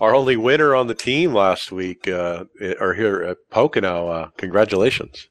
[0.00, 2.44] our only winner on the team last week, uh,
[2.80, 4.08] or here at Pocono.
[4.08, 5.28] Uh, congratulations.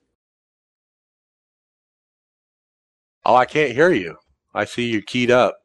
[3.26, 4.18] Oh, I can't hear you.
[4.54, 5.56] I see you keyed up.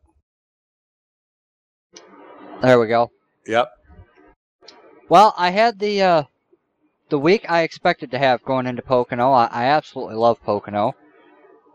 [2.60, 3.10] There we go.
[3.46, 3.68] Yep.
[5.08, 6.22] Well, I had the uh,
[7.12, 9.32] the week I expected to have going into Pocono.
[9.32, 10.94] I, I absolutely love Pocono.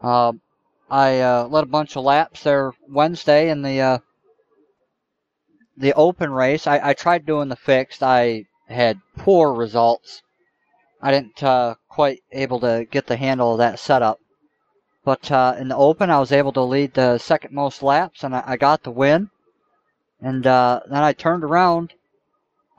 [0.01, 0.41] Um,
[0.89, 3.97] I uh, led a bunch of laps there Wednesday in the uh,
[5.77, 6.65] the open race.
[6.65, 8.01] I, I tried doing the fixed.
[8.01, 10.23] I had poor results.
[11.03, 14.19] I didn't uh, quite able to get the handle of that setup.
[15.05, 18.35] But uh, in the open, I was able to lead the second most laps, and
[18.35, 19.29] I, I got the win.
[20.19, 21.93] And uh, then I turned around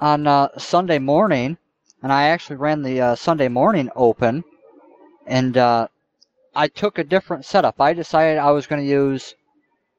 [0.01, 1.57] on uh, Sunday morning,
[2.03, 4.45] and I actually ran the uh, Sunday morning open,
[5.27, 5.89] and uh,
[6.55, 7.81] I took a different setup.
[7.81, 9.35] I decided I was going to use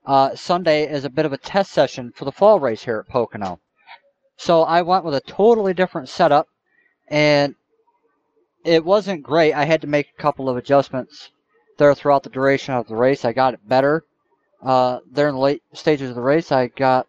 [0.06, 3.12] uh, Sunday as a bit of a test session for the fall race here at
[3.12, 3.60] Pocono.
[4.38, 6.48] So I went with a totally different setup,
[7.10, 7.56] and
[8.64, 9.54] it wasn't great.
[9.54, 11.32] I had to make a couple of adjustments
[11.78, 13.26] there throughout the duration of the race.
[13.26, 14.04] I got it better.
[14.62, 17.08] Uh, there in the late stages of the race, I got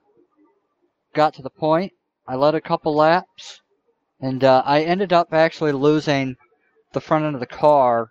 [1.13, 1.93] got to the point
[2.27, 3.61] I led a couple laps,
[4.21, 6.37] and uh, I ended up actually losing
[6.93, 8.11] the front end of the car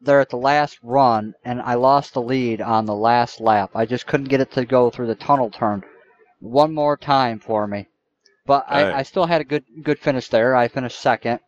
[0.00, 3.70] there at the last run, and I lost the lead on the last lap.
[3.74, 5.84] I just couldn't get it to go through the tunnel turn
[6.40, 7.86] one more time for me.
[8.46, 8.64] But.
[8.68, 10.56] I, I still had a good good finish there.
[10.56, 11.40] I finished second.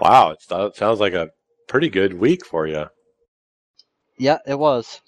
[0.00, 1.30] Wow, it sounds like a
[1.66, 2.86] pretty good week for you.
[4.18, 5.00] Yeah, it was.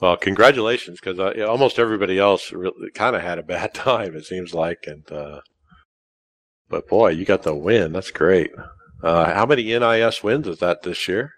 [0.00, 4.16] Well, congratulations, because uh, almost everybody else really, kind of had a bad time.
[4.16, 5.40] It seems like, and uh,
[6.68, 7.92] but boy, you got the win.
[7.92, 8.50] That's great.
[9.02, 11.32] Uh, how many NIS wins is that this year?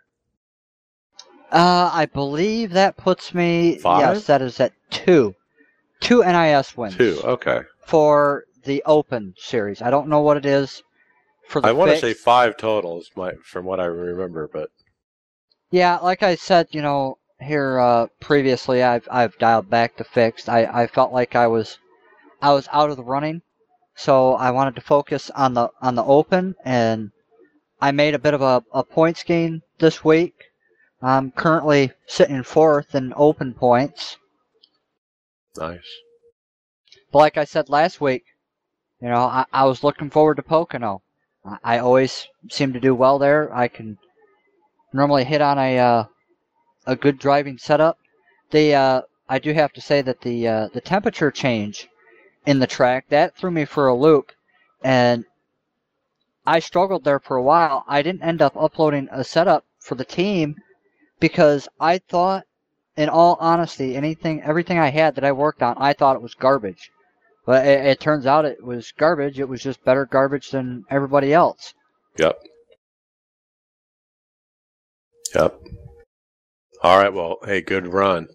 [1.53, 3.79] Uh, I believe that puts me.
[3.79, 4.01] Five?
[4.01, 5.35] Yes, that is at two.
[6.01, 6.97] Two NIS wins.
[6.97, 7.21] Two.
[7.25, 7.61] Okay.
[7.87, 9.81] For the Open series.
[9.81, 10.83] I don't know what it is
[11.49, 14.71] for the I want to say five totals, my, from what I remember, but
[15.71, 20.49] Yeah, like I said, you know, here uh, previously, I've I've dialed back to fixed.
[20.49, 21.79] I, I felt like I was
[22.43, 23.43] I was out of the running,
[23.95, 27.13] so I wanted to focus on the on the open, and
[27.81, 30.35] I made a bit of a, a points gain this week.
[31.03, 34.17] I'm currently sitting fourth in open points.
[35.57, 35.87] nice.
[37.13, 38.25] But like I said last week,
[39.01, 41.03] you know, I, I was looking forward to Pocono.
[41.45, 43.55] I, I always seem to do well there.
[43.55, 43.99] I can
[44.93, 46.05] normally hit on a uh,
[46.87, 47.99] a good driving setup.
[48.51, 51.89] The uh, I do have to say that the uh, the temperature change
[52.47, 54.33] in the track that threw me for a loop,
[54.83, 55.25] and
[56.47, 57.85] I struggled there for a while.
[57.89, 60.57] I didn't end up uploading a setup for the team
[61.19, 62.45] because I thought,
[62.97, 66.35] in all honesty, anything everything I had that I worked on, I thought it was
[66.35, 66.91] garbage.
[67.45, 69.39] But it, it turns out it was garbage.
[69.41, 71.75] It was just better garbage than everybody else.
[72.19, 72.39] Yep.
[75.35, 75.61] Yep.
[76.83, 77.13] All right.
[77.13, 78.29] Well, hey, good run.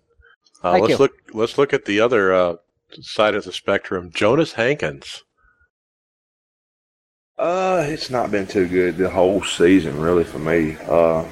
[0.63, 0.97] Uh, Thank let's you.
[0.97, 1.11] look.
[1.33, 2.55] Let's look at the other uh,
[3.01, 4.11] side of the spectrum.
[4.13, 5.23] Jonas Hankins.
[7.37, 10.77] Uh, it's not been too good the whole season, really, for me.
[10.87, 11.25] Uh,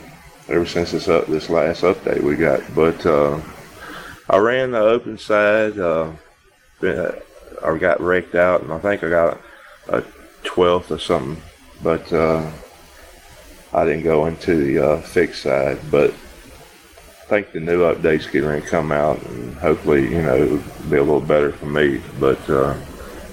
[0.47, 3.39] ever since this up this last update we got, but uh,
[4.29, 5.77] I ran the open side.
[5.77, 6.11] Uh,
[6.79, 7.13] been,
[7.63, 9.39] I got wrecked out, and I think I got
[9.89, 10.03] a
[10.43, 11.41] twelfth or something.
[11.83, 12.49] But uh,
[13.73, 15.79] I didn't go into the uh, fixed side.
[15.91, 16.28] But I
[17.29, 20.97] think the new update's getting ready to come out, and hopefully, you know, it'll be
[20.97, 22.01] a little better for me.
[22.19, 22.75] But uh,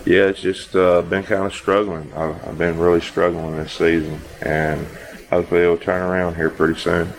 [0.05, 2.13] yeah, it's just uh, been kind of struggling.
[2.15, 4.87] I, I've been really struggling this season, and
[5.31, 7.13] hopefully it'll turn around here pretty soon.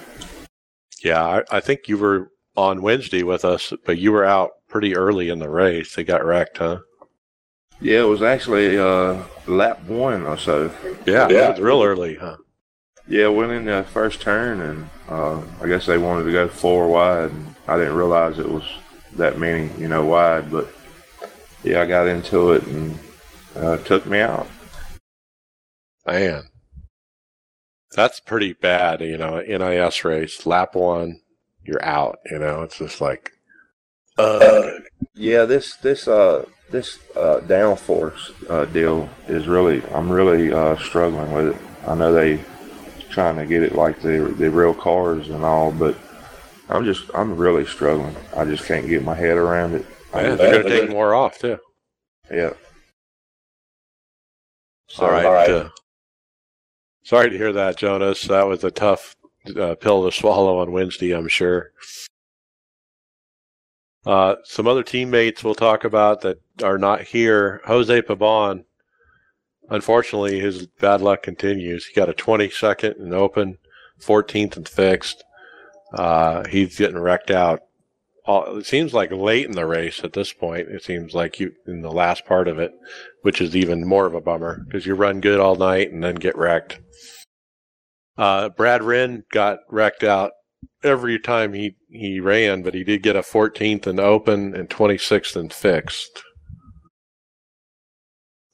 [1.03, 4.95] Yeah, I, I think you were on Wednesday with us, but you were out pretty
[4.95, 5.95] early in the race.
[5.95, 6.79] They got wrecked, huh?
[7.81, 10.71] Yeah, it was actually uh, lap one or so.
[11.05, 11.47] Yeah, Yeah.
[11.49, 12.37] it was real early, huh?
[13.07, 16.89] Yeah, went in the first turn, and uh, I guess they wanted to go four
[16.89, 17.31] wide.
[17.31, 18.65] And I didn't realize it was
[19.15, 20.51] that many, you know, wide.
[20.51, 20.67] But
[21.63, 22.99] yeah, I got into it and
[23.55, 24.47] uh, took me out.
[26.05, 26.43] Man,
[27.95, 29.01] that's pretty bad.
[29.01, 31.21] You know, NIS race, lap one,
[31.63, 32.19] you're out.
[32.29, 33.31] You know, it's just like,
[34.17, 34.69] uh,
[35.13, 41.31] Yeah, this this uh this uh downforce uh, deal is really I'm really uh, struggling
[41.33, 41.61] with it.
[41.87, 42.43] I know they
[43.17, 45.97] trying to get it like the the real cars and all, but
[46.69, 48.15] I'm just I'm really struggling.
[48.35, 49.87] I just can't get my head around it.
[50.13, 51.57] I man, they're gonna take more off too.
[52.29, 52.51] Yeah.
[54.87, 55.49] So, All right.
[55.49, 55.69] Uh,
[57.01, 58.21] sorry to hear that, Jonas.
[58.25, 59.15] That was a tough
[59.59, 61.71] uh, pill to swallow on Wednesday, I'm sure.
[64.05, 67.61] Uh, some other teammates we'll talk about that are not here.
[67.65, 68.63] Jose Pabon,
[69.69, 71.85] unfortunately, his bad luck continues.
[71.85, 73.57] He got a 22nd and open,
[74.01, 75.23] 14th and fixed.
[75.93, 77.61] Uh, he's getting wrecked out.
[78.25, 80.67] All, it seems like late in the race at this point.
[80.67, 82.73] It seems like you in the last part of it
[83.27, 86.15] which is even more of a bummer because you run good all night and then
[86.15, 86.79] get wrecked.
[88.17, 90.31] Uh, Brad Wren got wrecked out
[90.81, 95.35] every time he, he ran, but he did get a 14th and open and 26th
[95.35, 96.23] and fixed.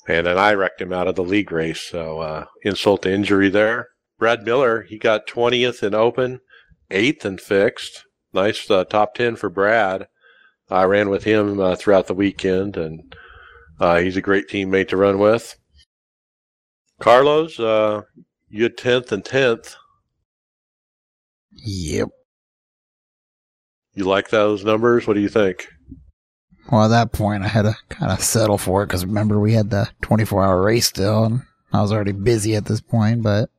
[0.08, 3.50] And then I wrecked him out of the league race, so uh, insult to injury
[3.50, 3.90] there.
[4.20, 6.42] Brad Miller, he got 20th in open,
[6.92, 8.04] 8th in fixed.
[8.34, 10.08] Nice uh, top 10 for Brad.
[10.70, 13.16] I ran with him uh, throughout the weekend, and
[13.80, 15.56] uh, he's a great teammate to run with.
[17.00, 18.02] Carlos, uh,
[18.50, 19.76] you had 10th and 10th.
[21.52, 22.10] Yep.
[23.94, 25.06] You like those numbers?
[25.06, 25.68] What do you think?
[26.72, 29.54] Well, at that point, I had to kind of settle for it because remember we
[29.54, 33.22] had the 24 hour race still, and I was already busy at this point.
[33.22, 33.50] But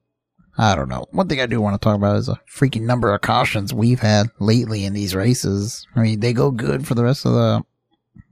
[0.56, 1.06] I don't know.
[1.10, 4.00] One thing I do want to talk about is a freaking number of cautions we've
[4.00, 5.86] had lately in these races.
[5.94, 7.62] I mean, they go good for the rest of the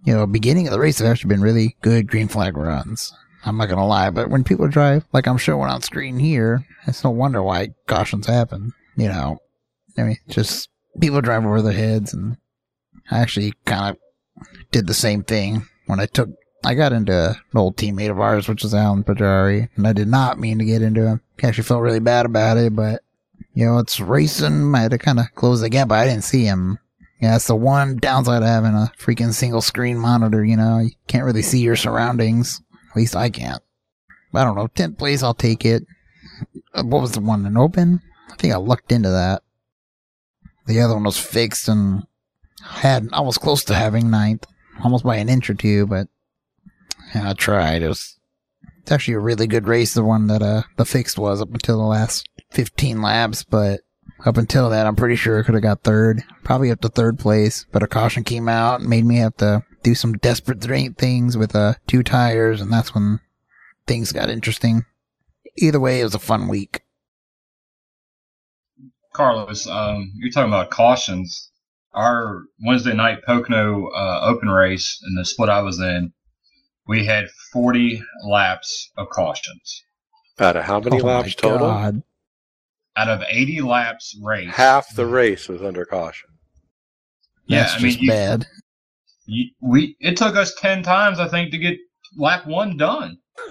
[0.04, 3.12] you know, beginning of the race have actually been really good green flag runs.
[3.44, 7.04] I'm not gonna lie, but when people drive like I'm showing on screen here, it's
[7.04, 8.72] no wonder why cautions happen.
[8.96, 9.38] You know,
[9.98, 10.68] I mean, just
[11.00, 12.37] people drive over their heads, and
[13.11, 14.02] I actually kind of
[14.72, 16.30] did the same thing when I took.
[16.64, 20.08] I got into an old teammate of ours, which is Alan Pajari, and I did
[20.08, 21.20] not mean to get into him.
[21.42, 23.02] I actually felt really bad about it, but
[23.52, 24.74] you know, it's racing.
[24.74, 26.78] I had to kind of close the gap, but I didn't see him.
[27.20, 30.44] Yeah, it's the one downside of having a freaking single screen monitor.
[30.44, 32.61] You know, you can't really see your surroundings.
[32.90, 33.62] At least I can't.
[34.35, 34.68] I don't know.
[34.68, 35.85] 10th place, I'll take it.
[36.74, 38.00] Uh, What was the one in open?
[38.30, 39.42] I think I looked into that.
[40.66, 42.04] The other one was fixed and
[42.62, 44.46] had, I was close to having ninth.
[44.82, 46.08] Almost by an inch or two, but
[47.14, 47.82] I tried.
[47.82, 48.18] It was,
[48.80, 51.78] it's actually a really good race, the one that, uh, the fixed was up until
[51.78, 53.80] the last 15 laps, but
[54.24, 57.18] up until that, I'm pretty sure I could have got third, probably up to third
[57.18, 57.66] place.
[57.72, 61.37] But a caution came out and made me have to do some desperate th- things
[61.37, 63.20] with uh, two tires, and that's when
[63.87, 64.85] things got interesting.
[65.56, 66.82] Either way, it was a fun week.
[69.12, 71.50] Carlos, um, you're talking about cautions.
[71.94, 76.12] Our Wednesday night Pocono uh, open race in the split I was in,
[76.87, 79.83] we had 40 laps of cautions.
[80.38, 81.66] Out of how many Oh laps total?
[81.68, 82.02] God.
[82.96, 84.48] Out of 80 laps race.
[84.50, 86.31] Half the race was under caution.
[87.46, 88.46] yeah, That's I mean, just you, bad.
[89.26, 91.76] you, we it took us 10 times, I think, to get
[92.18, 93.18] lap one done.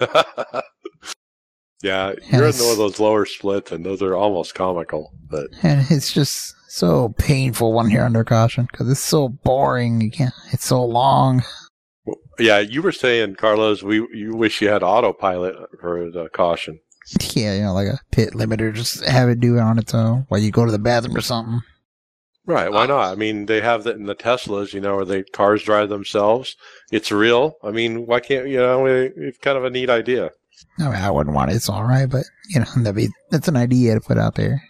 [1.82, 5.12] yeah, you're in one of those lower splits, and those are almost comical.
[5.28, 10.00] But And it's just so painful when you're under caution because it's so boring.
[10.00, 10.34] You can't.
[10.52, 11.42] It's so long.
[12.38, 16.80] yeah, you were saying, Carlos, we you wish you had autopilot for the caution.
[17.34, 20.24] Yeah, you know, like a pit limiter, just have it do it on its own
[20.28, 21.60] while you go to the bathroom or something.
[22.46, 22.72] Right?
[22.72, 23.12] Why not?
[23.12, 26.56] I mean, they have that in the Teslas, you know, where the cars drive themselves.
[26.90, 27.54] It's real.
[27.62, 28.86] I mean, why can't you know?
[28.86, 30.30] It's kind of a neat idea.
[30.78, 31.54] I mean, I wouldn't want it.
[31.56, 34.62] It's all right, but you know, that'd be that's an idea to put out there.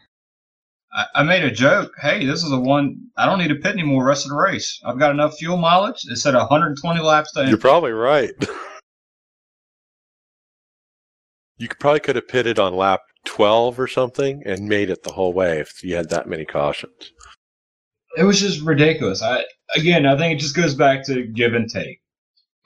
[0.94, 1.92] I, I made a joke.
[2.00, 2.96] Hey, this is the one.
[3.16, 4.78] I don't need to pit anymore rest of the race.
[4.84, 6.04] I've got enough fuel mileage.
[6.10, 8.32] It said 120 laps to You're probably right.
[11.56, 15.12] you could- probably could have pitted on lap 12 or something and made it the
[15.12, 17.12] whole way if you had that many cautions.
[18.18, 19.22] It was just ridiculous.
[19.22, 22.00] I again, I think it just goes back to give and take.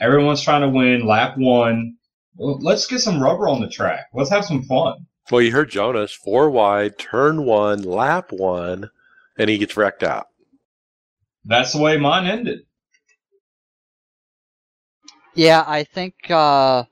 [0.01, 1.95] Everyone's trying to win lap one.
[2.37, 4.07] Well, let's get some rubber on the track.
[4.13, 5.07] Let's have some fun.
[5.31, 8.91] Well, you heard Jonas, four wide, turn one, lap one,
[9.39, 10.27] and he gets wrecked out.
[11.45, 12.61] That's the way mine ended.
[15.35, 16.85] Yeah, I think uh,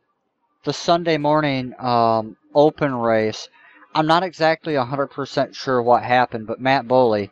[0.64, 3.48] the Sunday morning um, open race.
[3.94, 7.30] I'm not exactly 100% sure what happened, but Matt Boley,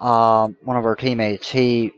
[0.00, 1.92] um, one of our teammates, he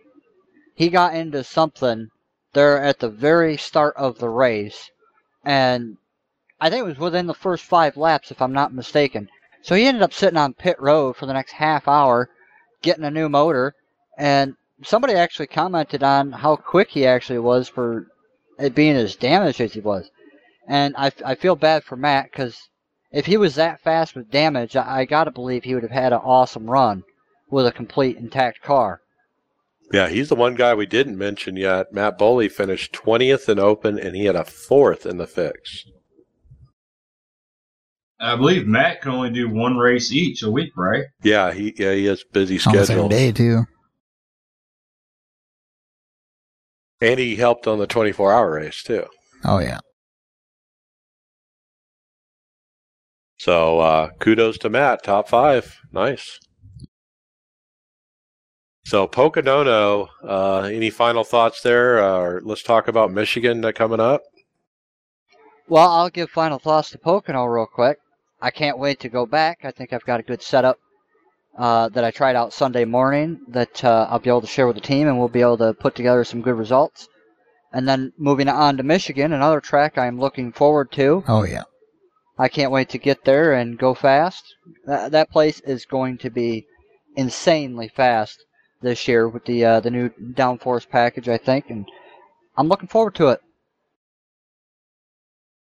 [0.75, 2.09] he got into something
[2.55, 4.91] there at the very start of the race,
[5.45, 5.97] and
[6.61, 9.29] I think it was within the first five laps, if I'm not mistaken.
[9.63, 12.31] So he ended up sitting on pit road for the next half hour,
[12.83, 13.75] getting a new motor,
[14.19, 18.07] and somebody actually commented on how quick he actually was for
[18.59, 20.11] it being as damaged as he was.
[20.67, 22.69] And I, I feel bad for Matt because
[23.11, 25.93] if he was that fast with damage, I, I got to believe he would have
[25.93, 27.05] had an awesome run
[27.51, 29.01] with a complete intact car.
[29.93, 31.93] Yeah, he's the one guy we didn't mention yet.
[31.93, 35.85] Matt Boley finished 20th in open, and he had a fourth in the fix.
[38.21, 41.05] I believe Matt can only do one race each a week, right?
[41.23, 43.65] Yeah, he yeah he has busy On the schedule, day too.
[47.01, 49.07] and he helped on the 24 hour race too.
[49.45, 49.79] Oh yeah.
[53.39, 56.39] So uh, kudos to Matt, top five, nice.
[58.91, 62.03] So Poconono, uh, any final thoughts there?
[62.03, 64.23] Uh, or let's talk about Michigan coming up.
[65.69, 67.99] Well, I'll give final thoughts to Pocono real quick.
[68.43, 69.61] I can't wait to go back.
[69.63, 70.81] I think I've got a good setup
[71.57, 74.75] uh, that I tried out Sunday morning that uh, I'll be able to share with
[74.75, 77.09] the team, and we'll be able to put together some good results.
[77.73, 81.23] And then moving on to Michigan, another track I'm looking forward to.
[81.29, 81.63] Oh yeah.
[82.37, 84.43] I can't wait to get there and go fast.
[84.87, 86.67] That, that place is going to be
[87.15, 88.45] insanely fast
[88.83, 91.87] this year with the uh, the new downforce package, I think, and
[92.57, 93.41] I'm looking forward to it.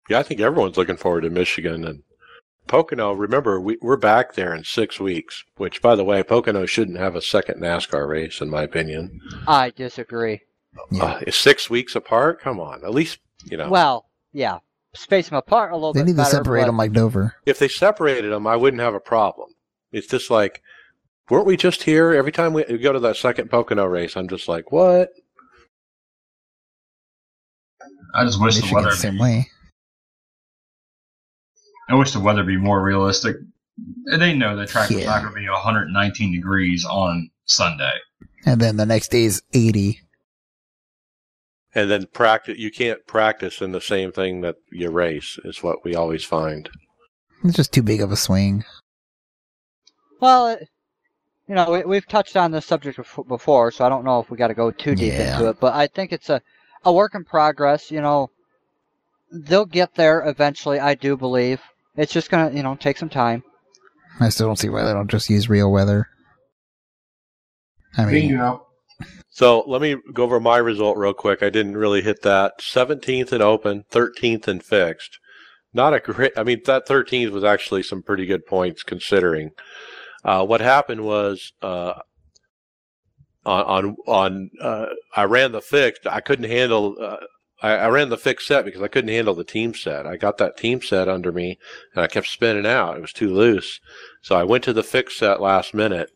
[0.09, 2.03] Yeah, I think everyone's looking forward to Michigan and
[2.67, 3.13] Pocono.
[3.13, 5.45] Remember, we, we're back there in six weeks.
[5.57, 9.21] Which, by the way, Pocono shouldn't have a second NASCAR race, in my opinion.
[9.47, 10.43] I disagree.
[11.01, 12.41] Uh, is six weeks apart?
[12.41, 13.69] Come on, at least you know.
[13.71, 14.59] Well, yeah,
[14.93, 16.07] space them apart a little They bit.
[16.07, 17.37] need to better, separate them like Dover.
[17.47, 19.51] if they separated them, I wouldn't have a problem.
[19.93, 20.61] It's just like,
[21.31, 22.13] weren't we just here?
[22.13, 25.11] Every time we go to that second Pocono race, I'm just like, what?
[28.15, 28.91] I just wish the weather.
[28.91, 29.49] the same way.
[31.89, 33.37] I wish the weather be more realistic.
[34.07, 37.93] They know the track is not going to be 119 degrees on Sunday.
[38.47, 40.01] And then the next day is 80.
[41.75, 42.57] And then practice.
[42.57, 45.39] You can't practice in the same thing that you race.
[45.45, 46.71] Is what we always find.
[47.43, 48.65] It's just too big of a swing.
[50.21, 50.69] Well, it,
[51.49, 54.37] you know, we, we've touched on this subject before, so I don't know if we
[54.37, 55.33] got to go too deep Yeah.
[55.35, 55.61] into it.
[55.61, 56.41] But I think it's a,
[56.85, 57.91] a work in progress.
[57.91, 58.31] You know,
[59.33, 60.81] they'll get there eventually.
[60.81, 61.61] I do believe
[61.97, 63.43] it's just gonna, you know, take some time.
[64.21, 66.09] I still don't see why they don't just use real weather.
[67.97, 68.67] I mean, Bingo.
[69.29, 71.43] So let me go over my result real quick.
[71.43, 72.55] I didn't really hit that.
[72.61, 75.19] 17th in open, 13th in fixed.
[75.73, 79.51] Not a great, I mean, that 13th was actually some pretty good points considering.
[80.25, 81.95] Uh, what happened was, uh,
[83.45, 86.07] on, on, uh, I ran the fixed.
[86.07, 87.19] I couldn't handle, uh,
[87.63, 90.07] I, I ran the fixed set because I couldn't handle the team set.
[90.07, 91.59] I got that team set under me
[91.95, 92.97] and I kept spinning out.
[92.97, 93.81] It was too loose.
[94.23, 96.11] So I went to the fixed set last minute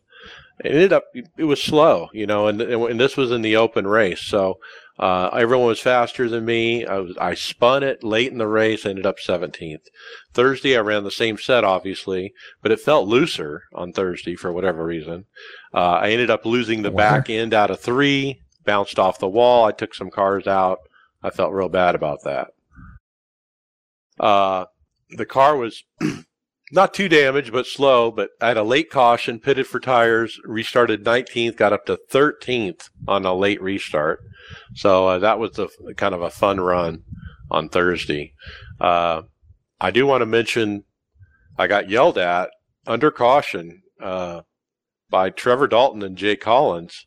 [0.63, 1.05] it ended up
[1.37, 4.59] it was slow, you know, and and this was in the open race, so
[4.99, 6.85] uh, everyone was faster than me.
[6.85, 9.85] I was I spun it late in the race, ended up 17th.
[10.33, 14.83] Thursday I ran the same set, obviously, but it felt looser on Thursday for whatever
[14.83, 15.25] reason.
[15.73, 19.65] Uh, I ended up losing the back end out of three, bounced off the wall.
[19.65, 20.79] I took some cars out.
[21.23, 22.49] I felt real bad about that.
[24.19, 24.65] Uh,
[25.11, 25.83] the car was
[26.71, 28.11] not too damaged, but slow.
[28.11, 32.89] But I had a late caution, pitted for tires, restarted 19th, got up to 13th
[33.07, 34.21] on a late restart.
[34.75, 37.03] So uh, that was the kind of a fun run
[37.51, 38.33] on Thursday.
[38.79, 39.23] Uh,
[39.81, 40.83] I do want to mention
[41.57, 42.49] I got yelled at
[42.87, 44.41] under caution uh,
[45.09, 47.05] by Trevor Dalton and Jay Collins.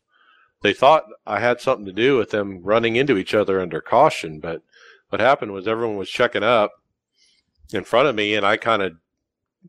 [0.61, 4.39] They thought I had something to do with them running into each other under caution,
[4.39, 4.61] but
[5.09, 6.71] what happened was everyone was checking up
[7.73, 8.93] in front of me, and I kind of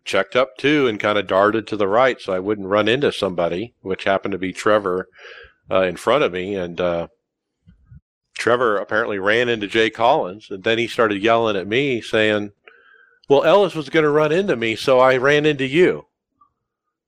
[0.05, 3.13] checked up too and kind of darted to the right so I wouldn't run into
[3.13, 5.09] somebody, which happened to be Trevor
[5.71, 6.55] uh, in front of me.
[6.55, 7.09] And uh,
[8.37, 12.51] Trevor apparently ran into Jay Collins, and then he started yelling at me, saying,
[13.29, 16.07] Well, Ellis was going to run into me, so I ran into you.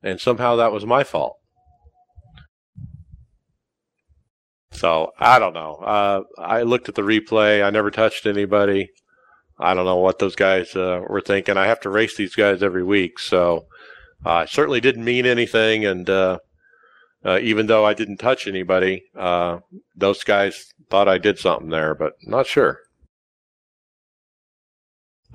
[0.02, 1.36] And somehow that was my fault.
[4.72, 5.76] So I don't know.
[5.76, 7.64] Uh, I looked at the replay.
[7.64, 8.90] I never touched anybody.
[9.58, 11.56] I don't know what those guys uh, were thinking.
[11.56, 13.66] I have to race these guys every week, so
[14.24, 15.84] uh, I certainly didn't mean anything.
[15.86, 16.38] And uh,
[17.24, 19.58] uh, even though I didn't touch anybody, uh,
[19.94, 22.80] those guys thought I did something there, but not sure.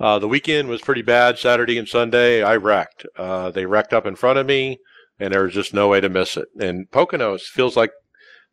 [0.00, 1.38] Uh, the weekend was pretty bad.
[1.38, 3.06] Saturday and Sunday, I wrecked.
[3.16, 4.78] Uh, they wrecked up in front of me,
[5.18, 6.48] and there was just no way to miss it.
[6.58, 7.90] And Poconos feels like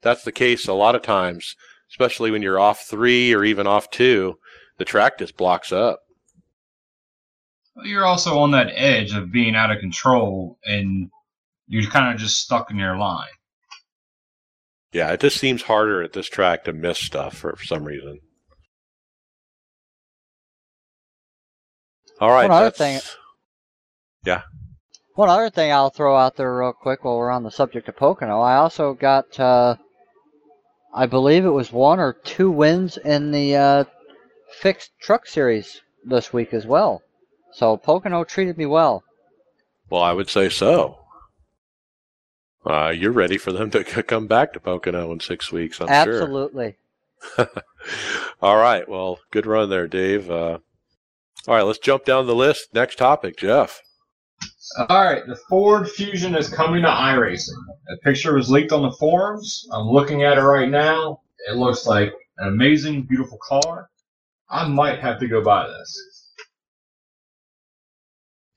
[0.02, 1.56] that's the case a lot of times,
[1.92, 4.38] especially when you're off three or even off two
[4.80, 6.00] the track just blocks up.
[7.84, 11.10] You're also on that edge of being out of control, and
[11.68, 13.28] you're kind of just stuck in your line.
[14.92, 18.20] Yeah, it just seems harder at this track to miss stuff for, for some reason.
[22.20, 22.50] All right.
[22.50, 23.16] One other that's-
[25.16, 27.98] One other thing I'll throw out there real quick while we're on the subject of
[27.98, 29.76] Pocono, I also got, uh,
[30.94, 33.84] I believe it was one or two wins in the uh,
[34.52, 37.02] fixed truck series this week as well.
[37.54, 39.04] So Pocono treated me well.
[39.90, 41.00] Well, I would say so.
[42.66, 46.22] Uh, you're ready for them to come back to Pocono in six weeks, I'm sure.
[46.22, 46.76] Absolutely.
[48.42, 48.88] All right.
[48.88, 50.30] Well, good run there, Dave.
[50.30, 50.60] Uh,
[51.48, 52.74] all right, let's jump down the list.
[52.74, 53.82] Next topic, Jeff.
[54.78, 57.58] All right, the Ford Fusion is coming to iRacing.
[57.92, 59.68] A picture was leaked on the forums.
[59.72, 61.22] I'm looking at it right now.
[61.50, 63.90] It looks like an amazing, beautiful car.
[64.50, 66.34] I might have to go buy this.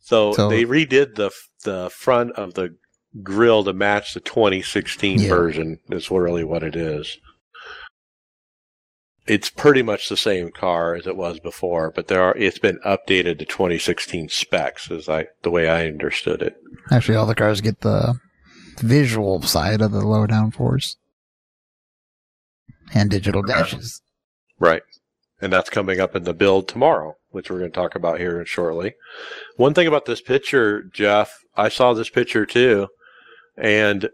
[0.01, 1.31] So, So- they redid the
[1.65, 2.77] the front of the
[3.23, 5.29] grill to match the 2016 Yeah.
[5.29, 5.79] version.
[5.91, 7.19] Is really what it is.
[9.29, 12.81] It's pretty much the same car as it was before, but there are it's been
[12.85, 16.57] updated to 2016 specs, as I the way I understood it.
[16.91, 18.19] Actually, all the cars get the
[18.81, 20.97] visual side of the low downforce
[22.93, 24.03] and digital dashes.
[24.59, 24.83] Right.
[25.43, 28.47] And that's coming up in the build tomorrow, which we're going to talk about here
[28.47, 28.95] shortly.
[29.57, 32.87] One thing about this picture, Jeff, I saw this picture too,
[33.59, 34.09] and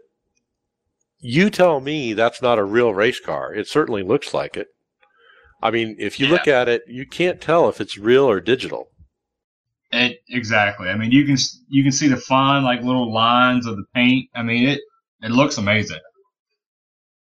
[1.19, 3.53] you tell me that's not a real race car.
[3.53, 4.67] It certainly looks like it.
[5.61, 8.87] I mean, if you look at it, you can't tell if it's real or digital.
[9.91, 10.89] It exactly.
[10.89, 11.35] I mean, you can
[11.67, 14.29] you can see the fine like little lines of the paint.
[14.33, 14.81] I mean, it
[15.21, 15.99] it looks amazing.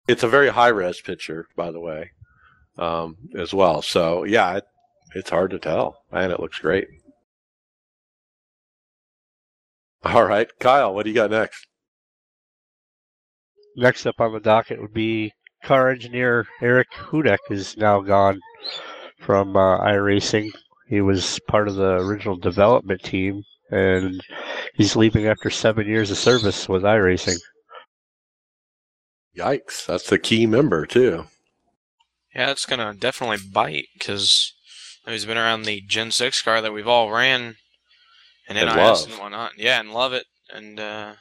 [0.07, 2.11] It's a very high res picture, by the way.
[2.77, 3.81] Um, as well.
[3.81, 4.63] So yeah, it,
[5.15, 6.87] it's hard to tell, and it looks great.
[10.03, 11.65] All right, Kyle, what do you got next?
[13.77, 18.39] Next up on the docket would be car engineer Eric Hudek is now gone
[19.19, 20.51] from uh, iRacing.
[20.87, 24.21] He was part of the original development team, and
[24.75, 27.37] he's leaving after seven years of service with iRacing.
[29.37, 29.85] Yikes!
[29.85, 31.25] That's the key member too.
[32.35, 34.53] Yeah, it's gonna definitely bite because
[35.07, 37.55] he's been around the Gen Six car that we've all ran
[38.47, 39.09] and, And NIS love.
[39.09, 39.51] and whatnot.
[39.57, 40.25] Yeah, and love it.
[40.53, 41.13] And uh,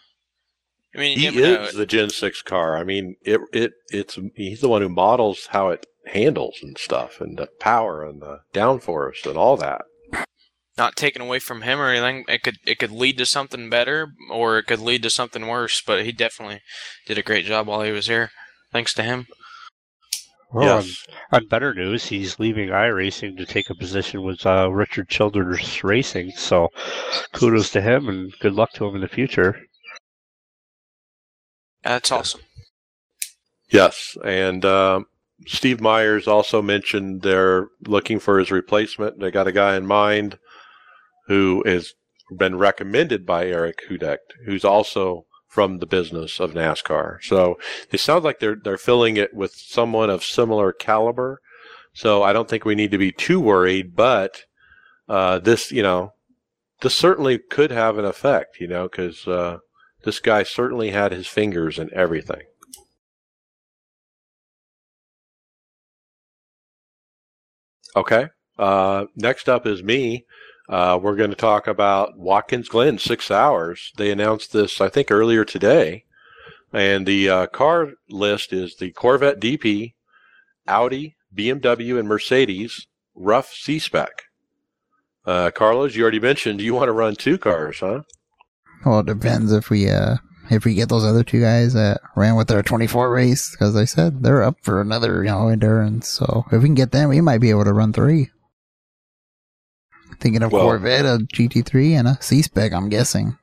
[0.94, 2.76] I mean, He is the Gen Six car.
[2.76, 7.20] I mean, it it it's he's the one who models how it handles and stuff,
[7.20, 9.82] and the power and the downforce and all that.
[10.76, 12.24] not taken away from him or anything.
[12.28, 15.80] It could it could lead to something better, or it could lead to something worse.
[15.80, 16.60] But he definitely
[17.06, 18.32] did a great job while he was here.
[18.72, 19.26] Thanks to him.
[20.54, 21.04] Well, yes.
[21.32, 25.82] on, on better news, he's leaving iRacing to take a position with uh, Richard Childress
[25.82, 26.30] Racing.
[26.36, 26.68] So
[27.32, 29.60] kudos to him and good luck to him in the future.
[31.82, 32.42] That's awesome.
[33.72, 35.06] Yes, and um,
[35.48, 39.18] Steve Myers also mentioned they're looking for his replacement.
[39.18, 40.38] They got a guy in mind
[41.26, 41.94] who has
[42.38, 47.18] been recommended by Eric Hudek, who's also from the business of NASCAR.
[47.22, 47.54] So
[47.92, 51.40] it sounds like they're they're filling it with someone of similar caliber.
[51.92, 53.94] So I don't think we need to be too worried.
[53.94, 54.42] But
[55.08, 56.10] uh, this, you know,
[56.80, 58.58] this certainly could have an effect.
[58.58, 59.58] You know, because uh,
[60.02, 62.42] this guy certainly had his fingers in everything.
[67.94, 68.26] Okay.
[68.58, 70.24] Uh, next up is me.
[70.68, 73.92] Uh, we're going to talk about Watkins Glen six hours.
[73.96, 76.04] They announced this, I think, earlier today.
[76.72, 79.94] And the uh, car list is the Corvette DP,
[80.66, 84.24] Audi, BMW, and Mercedes Ruf C spec.
[85.26, 88.02] Uh, Carlos, you already mentioned you want to run two cars, huh?
[88.84, 90.16] Well, it depends if we uh
[90.50, 93.86] if we get those other two guys that ran with their 24 race because I
[93.86, 96.08] said they're up for another you know endurance.
[96.08, 98.30] So if we can get them, we might be able to run three.
[100.20, 102.72] Thinking of Well- Corvette, a GT3, and a C spec.
[102.72, 103.36] I'm guessing.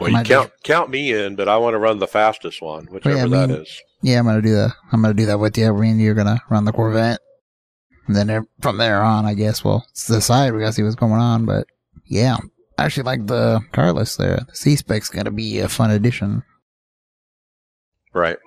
[0.00, 2.94] Well, you count count me in, but I want to run the fastest one, oh,
[2.94, 3.80] whichever I mean- is.
[4.02, 4.72] Yeah, I'm gonna do that.
[4.90, 5.72] I'm gonna do that with you.
[5.74, 7.20] Me and you're gonna run the Corvette,
[8.08, 10.52] and then from there on, I guess we'll decide.
[10.52, 11.44] We gotta see what's going on.
[11.44, 11.68] But
[12.06, 12.38] yeah,
[12.78, 14.40] I actually like the car list there.
[14.48, 16.42] The C spec's gonna be a fun addition.
[18.12, 18.38] Right.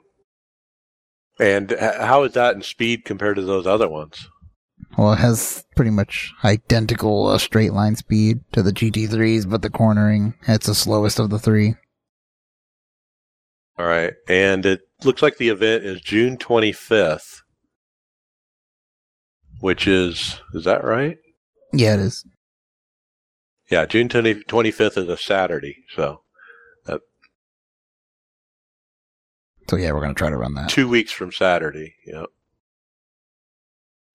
[1.40, 4.28] And how is that in speed compared to those other ones?
[4.98, 9.70] Well, it has pretty much identical uh, straight line speed to the GT3s, but the
[9.70, 11.76] cornering, it's the slowest of the three.
[13.78, 14.14] All right.
[14.30, 17.42] And it looks like the event is June 25th,
[19.60, 21.18] which is, is that right?
[21.74, 22.26] Yeah, it is.
[23.70, 25.84] Yeah, June 20, 25th is a Saturday.
[25.94, 26.22] So
[29.68, 30.70] So yeah, we're gonna try to run that.
[30.70, 31.96] two weeks from Saturday.
[32.06, 32.28] Yep.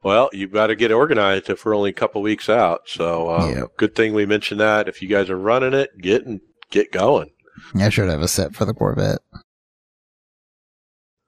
[0.03, 2.83] Well, you've got to get organized if we're only a couple weeks out.
[2.87, 3.77] So uh, Yep.
[3.77, 4.89] good thing we mentioned that.
[4.89, 6.41] If you guys are running it, get and
[6.71, 7.31] get going.
[7.75, 9.19] Yeah, I should have a set for the Corvette.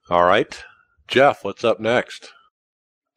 [0.08, 0.62] All right.
[1.08, 2.32] Jeff, what's up next?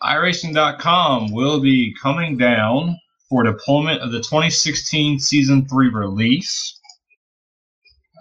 [0.04, 2.98] iRacing.com will be coming down
[3.30, 6.80] for deployment of the 2016 Season 3 release.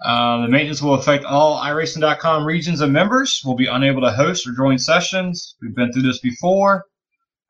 [0.05, 3.41] Um, the maintenance will affect all iRacing.com regions and members.
[3.43, 5.55] will be unable to host or join sessions.
[5.61, 6.85] We've been through this before.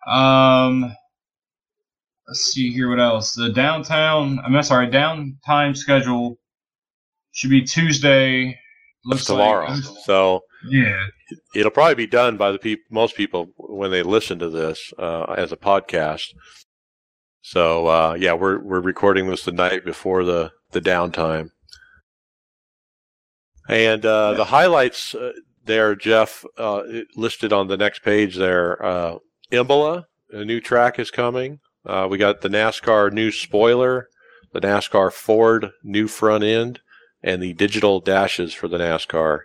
[0.08, 0.94] Um,
[2.28, 2.90] let's see here.
[2.90, 3.34] What else?
[3.34, 4.40] The downtown.
[4.46, 4.88] I'm sorry.
[4.88, 6.38] Downtime schedule
[7.32, 8.60] should be Tuesday.
[9.06, 9.70] Looks tomorrow.
[9.70, 11.00] Like, So yeah.
[11.56, 15.24] it'll probably be done by the peop- most people when they listen to this uh,
[15.38, 16.34] as a podcast.
[17.42, 21.50] So uh, yeah, we're we're recording this the night before the the downtime.
[23.70, 25.34] And uh, the highlights uh,
[25.64, 26.82] there, Jeff, uh,
[27.16, 29.20] listed on the next page there.
[29.52, 31.60] Imola, a new track is coming.
[31.86, 34.08] Uh, we got the NASCAR new spoiler,
[34.54, 36.80] the NASCAR Ford new front end,
[37.22, 39.40] and the digital dashes for the NASCAR.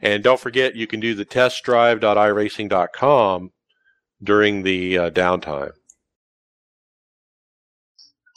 [0.00, 3.50] And don't forget, you can do the testdrive.iracing.com
[4.22, 5.72] during the uh, downtime.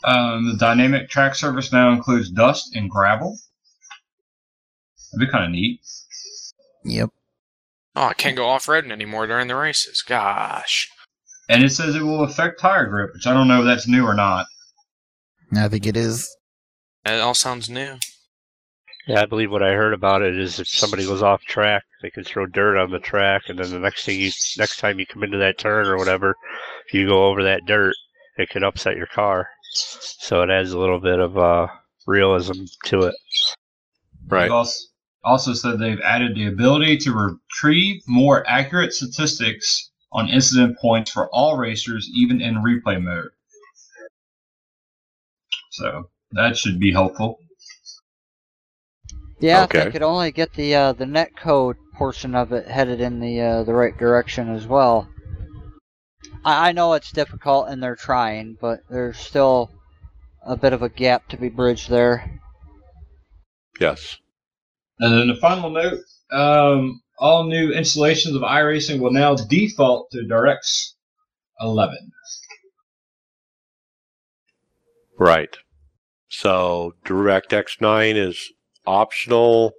[0.03, 3.37] Um, the dynamic track service now includes dust and gravel.
[5.11, 5.79] That'd be kind of neat.
[6.83, 7.09] Yep.
[7.95, 10.01] Oh, I can't go off roading anymore during the races.
[10.01, 10.89] Gosh.
[11.49, 14.03] And it says it will affect tire grip, which I don't know if that's new
[14.03, 14.47] or not.
[15.55, 16.35] I think it is.
[17.05, 17.97] It all sounds new.
[19.07, 22.09] Yeah, I believe what I heard about it is if somebody goes off track, they
[22.09, 25.05] can throw dirt on the track, and then the next thing you, next time you
[25.05, 26.35] come into that turn or whatever,
[26.87, 27.93] if you go over that dirt,
[28.37, 29.47] it could upset your car.
[29.71, 31.67] So it adds a little bit of uh,
[32.07, 33.15] realism to it.
[34.27, 34.43] Right.
[34.43, 34.87] They've also,
[35.23, 41.29] also said they've added the ability to retrieve more accurate statistics on incident points for
[41.31, 43.29] all racers, even in replay mode.
[45.71, 47.39] So that should be helpful.
[49.39, 49.85] Yeah, if Okay.
[49.85, 53.41] they could only get the uh, the net code portion of it headed in the
[53.41, 55.09] uh, the right direction as well.
[56.45, 59.71] I, I know it's difficult and they're trying, but there's still
[60.45, 62.39] a bit of a gap to be bridged there.
[63.79, 64.17] Yes.
[64.99, 65.99] And then the final note:
[66.31, 70.93] um, all new installations of iRacing will now default to DirectX
[71.61, 72.11] 11.
[75.17, 75.55] Right.
[76.27, 78.51] So DirectX 9 is
[78.85, 79.73] optional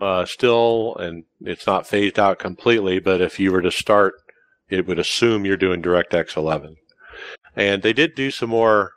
[0.00, 2.98] uh, still, and it's not phased out completely.
[2.98, 4.14] But if you were to start,
[4.70, 6.76] it would assume you're doing DirectX 11.
[7.54, 8.92] And they did do some more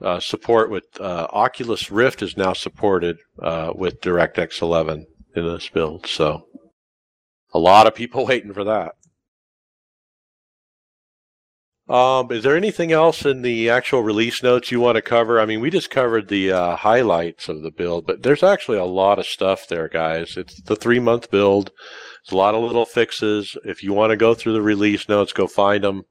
[0.00, 5.68] uh, support with uh, Oculus Rift is now supported uh, with DirectX 11 in this
[5.68, 6.06] build.
[6.06, 6.46] So
[7.52, 8.92] a lot of people waiting for that.
[11.86, 15.38] Um, is there anything else in the actual release notes you want to cover?
[15.38, 18.86] I mean, we just covered the uh, highlights of the build, but there's actually a
[18.86, 20.38] lot of stuff there, guys.
[20.38, 21.72] It's the three month build.
[22.24, 23.54] There's a lot of little fixes.
[23.66, 26.04] If you want to go through the release notes, go find them.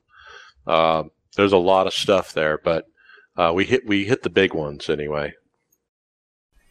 [0.68, 1.06] Uh,
[1.36, 2.86] there's a lot of stuff there, but
[3.36, 5.34] uh, we hit we hit the big ones anyway.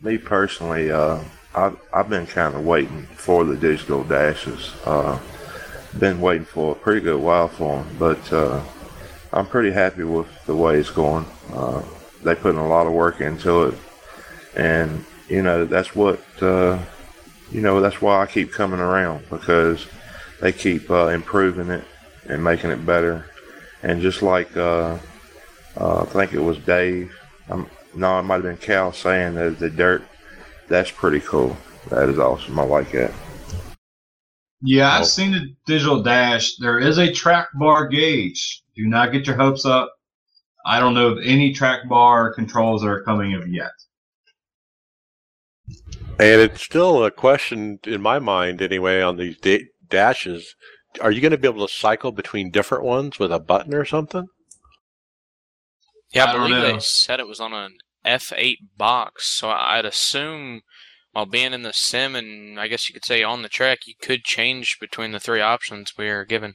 [0.01, 1.21] Me personally, uh,
[1.55, 4.73] I've, I've been kind of waiting for the digital dashes.
[4.85, 5.19] Uh,
[5.99, 8.63] been waiting for a pretty good while for them, but uh,
[9.33, 11.27] I'm pretty happy with the way it's going.
[11.53, 11.83] Uh,
[12.23, 13.75] they put in a lot of work into it,
[14.57, 16.79] and you know that's what uh,
[17.51, 19.87] you know that's why I keep coming around because
[20.41, 21.85] they keep uh, improving it
[22.27, 23.27] and making it better.
[23.83, 24.99] And just like uh,
[25.77, 27.15] uh, I think it was Dave,
[27.51, 30.03] um, no, it might have been Cal saying that the dirt,
[30.73, 31.55] that's pretty cool.
[31.91, 32.59] That is awesome.
[32.59, 33.13] I like that.
[34.63, 35.01] Yeah, Oh.
[35.01, 36.57] I've seen the digital dash.
[36.57, 38.63] There is a track bar gauge.
[38.75, 39.93] Do not get your hopes up.
[40.65, 43.73] I don't know of any track bar controls that are coming of yet.
[46.19, 50.55] And it's still a question in my mind, anyway, on these da- dashes.
[51.01, 53.85] Are you going to be able to cycle between different ones with a button or
[53.85, 54.27] something?
[56.13, 56.73] Yeah, I I believe know.
[56.75, 57.73] they said it was on an
[58.07, 60.63] F8 box, so I'd assume
[61.13, 63.95] while being in the sim and I guess you could say on the track, you
[64.01, 66.55] could change between the three options we are given.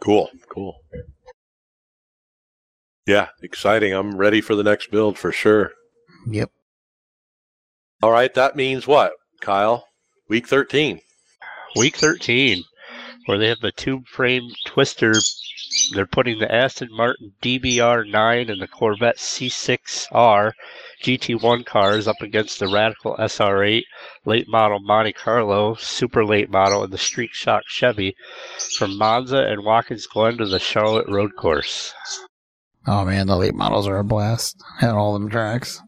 [0.00, 0.80] Cool, cool.
[3.06, 3.92] Yeah, exciting.
[3.92, 5.72] I'm ready for the next build for sure.
[6.26, 6.50] Yep.
[8.02, 9.86] All right, that means what, Kyle?
[10.28, 11.00] Week 13.
[11.76, 12.64] Week 13,
[13.30, 15.12] where they have the tube frame twister.
[15.94, 20.50] They're putting the Aston Martin DBR9 and the Corvette C6R
[21.04, 23.82] GT1 cars up against the Radical SR8
[24.24, 28.16] late model Monte Carlo, super late model, and the Street Stock Chevy
[28.76, 31.94] from Monza and Watkins Glen to the Charlotte Road Course.
[32.88, 34.60] Oh man, the late models are a blast.
[34.82, 35.80] at all them tracks.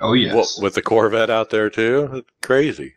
[0.00, 0.34] Oh yes.
[0.34, 2.24] What, with the Corvette out there too?
[2.42, 2.94] Crazy.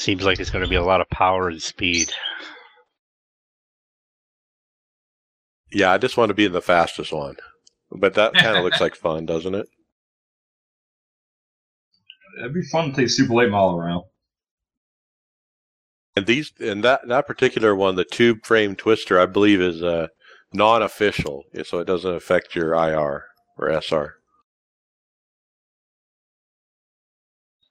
[0.00, 2.10] Seems like it's going to be a lot of power and speed.
[5.70, 7.36] Yeah, I just want to be in the fastest one.
[7.92, 9.66] But that kind of looks like fun, doesn't it?
[12.38, 14.04] It'd be fun to take Super Late Model around.
[16.16, 20.06] And these and that that particular one, the tube frame twister, I believe is uh,
[20.54, 23.26] non-official, so it doesn't affect your IR
[23.58, 24.14] or SR.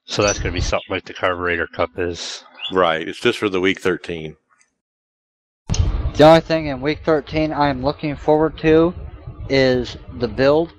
[0.09, 2.43] So that's going to be something like the Carburetor Cup is.
[2.71, 3.07] Right.
[3.07, 4.35] It's just for the week 13.
[5.67, 8.95] The only thing in week 13 I am looking forward to
[9.49, 10.73] is the build.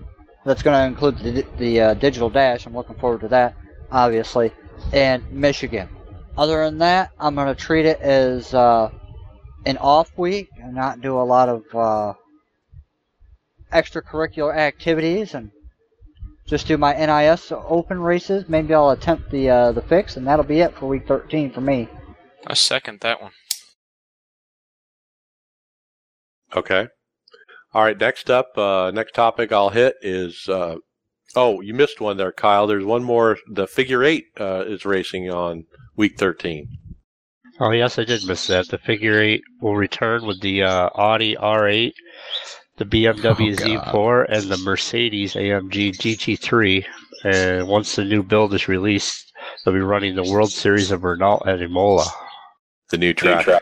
[0.44, 2.66] That's going to include the, the uh, digital dash.
[2.66, 3.54] I'm looking forward to that,
[3.92, 4.50] obviously.
[4.92, 5.88] And Michigan.
[6.36, 8.90] Other than that, I'm going to treat it as uh,
[9.64, 12.14] an off week and not do a lot of uh,
[13.72, 15.52] extracurricular activities and
[16.50, 18.48] just do my NIS open races.
[18.48, 21.60] Maybe I'll attempt the uh, the fix, and that'll be it for week 13 for
[21.60, 21.88] me.
[22.46, 23.30] I second that one.
[26.54, 26.88] Okay.
[27.72, 27.96] All right.
[27.96, 30.48] Next up, uh, next topic I'll hit is.
[30.48, 30.76] Uh,
[31.36, 32.66] oh, you missed one there, Kyle.
[32.66, 33.38] There's one more.
[33.48, 36.68] The figure eight uh, is racing on week 13.
[37.60, 38.68] Oh yes, I did miss that.
[38.68, 41.92] The figure eight will return with the uh, Audi R8.
[42.80, 46.84] The BMW Oh, Z4 and the Mercedes AMG GT3.
[47.24, 49.30] And once the new build is released,
[49.64, 52.06] they'll be running the World Series of Renault at Imola.
[52.90, 53.44] The new track.
[53.44, 53.60] Sounds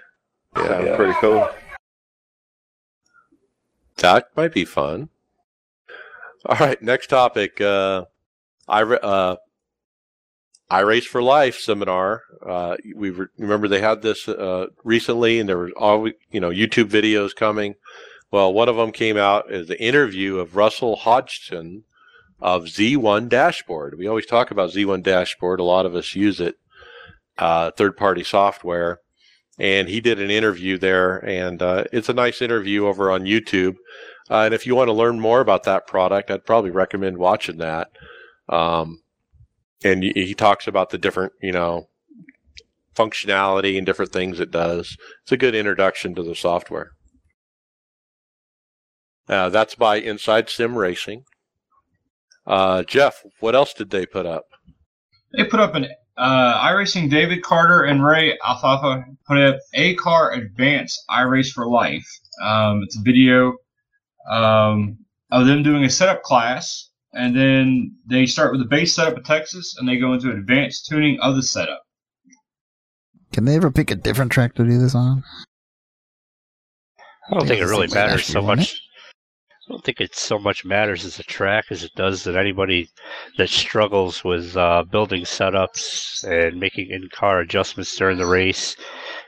[0.57, 1.49] Yeah, pretty cool.
[3.97, 5.09] that might be fun.
[6.47, 7.61] All right, next topic.
[7.61, 8.05] Uh,
[8.69, 9.37] I uh,
[10.71, 12.23] I Race for Life seminar.
[12.47, 16.51] Uh, we re- remember they had this uh, recently, and there were all you know
[16.51, 17.75] YouTube videos coming.
[18.31, 21.85] Well, one of them came out as the interview of Russell Hodgson
[22.41, 23.97] of Z1 Dashboard.
[23.99, 25.61] We always talk about Z1 Dashboard.
[25.61, 26.57] A lot of us use it,
[27.39, 29.01] uh, third-party software.
[29.59, 33.77] And he did an interview there, and uh, it's a nice interview over on YouTube.
[34.31, 37.59] Uh, and if you want to learn more about that product, I'd probably recommend watching
[37.59, 37.91] that.
[38.49, 39.03] Um,
[39.83, 41.89] and he talks about the different, you know,
[42.95, 44.97] functionality and different things it does.
[45.23, 46.93] It's a good introduction to the software.
[49.29, 51.25] Uh, that's by Inside Sim Racing.
[52.47, 54.47] Uh, Jeff, what else did they put up?
[55.37, 60.33] They put up an uh, iRacing David Carter and Ray Alfalla put up A Car
[60.33, 62.09] Advanced iRace for Life.
[62.43, 63.55] Um, it's a video
[64.31, 64.99] um,
[65.31, 69.25] of them doing a setup class, and then they start with the base setup of
[69.25, 71.83] Texas, and they go into advanced tuning of the setup.
[73.33, 75.23] Can they ever pick a different track to do this on?
[77.31, 78.81] I don't think it really matters so year, didn't much.
[79.69, 82.89] I don't think it so much matters as a track as it does that anybody
[83.37, 88.77] that struggles with uh, building setups and making in-car adjustments during the race.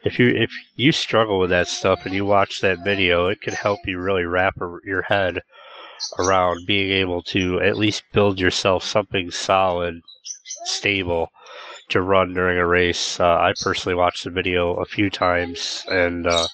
[0.03, 3.53] If you if you struggle with that stuff and you watch that video, it can
[3.53, 5.43] help you really wrap your head
[6.19, 10.01] around being able to at least build yourself something solid,
[10.65, 11.29] stable
[11.91, 13.21] to run during a race.
[13.21, 16.49] Uh, I personally watched the video a few times and uh,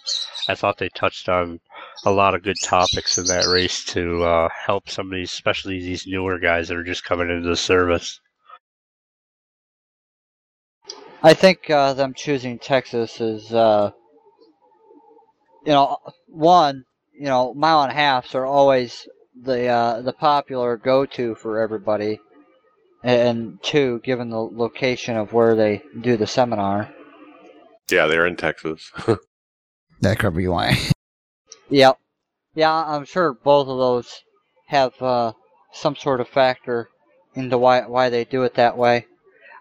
[0.49, 1.61] I thought they touched on
[2.05, 5.81] a lot of good topics in that race to uh, help some of these, especially
[5.81, 8.21] these newer guys that are just coming into the service.
[11.23, 13.91] I think uh, them choosing Texas is, uh,
[15.65, 19.09] you know, one, you know, mile and a halfs are always
[19.43, 22.21] the uh, the popular go-to for everybody,
[23.03, 26.93] and two, given the location of where they do the seminar.
[27.91, 28.93] Yeah, they're in Texas.
[30.03, 30.77] That could be why.
[31.71, 31.99] Yep.
[32.55, 34.23] Yeah, I'm sure both of those
[34.69, 35.33] have uh,
[35.73, 36.89] some sort of factor
[37.35, 39.07] into why why they do it that way.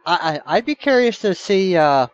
[0.05, 2.07] I, I I'd be curious to see uh,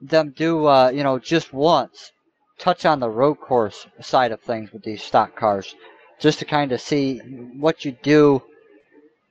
[0.00, 2.12] them do uh, you know just once
[2.58, 5.74] touch on the road course side of things with these stock cars,
[6.20, 8.42] just to kind of see what you do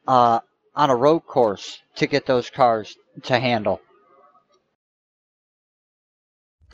[0.07, 0.39] uh,
[0.75, 3.81] on a road course to get those cars to handle.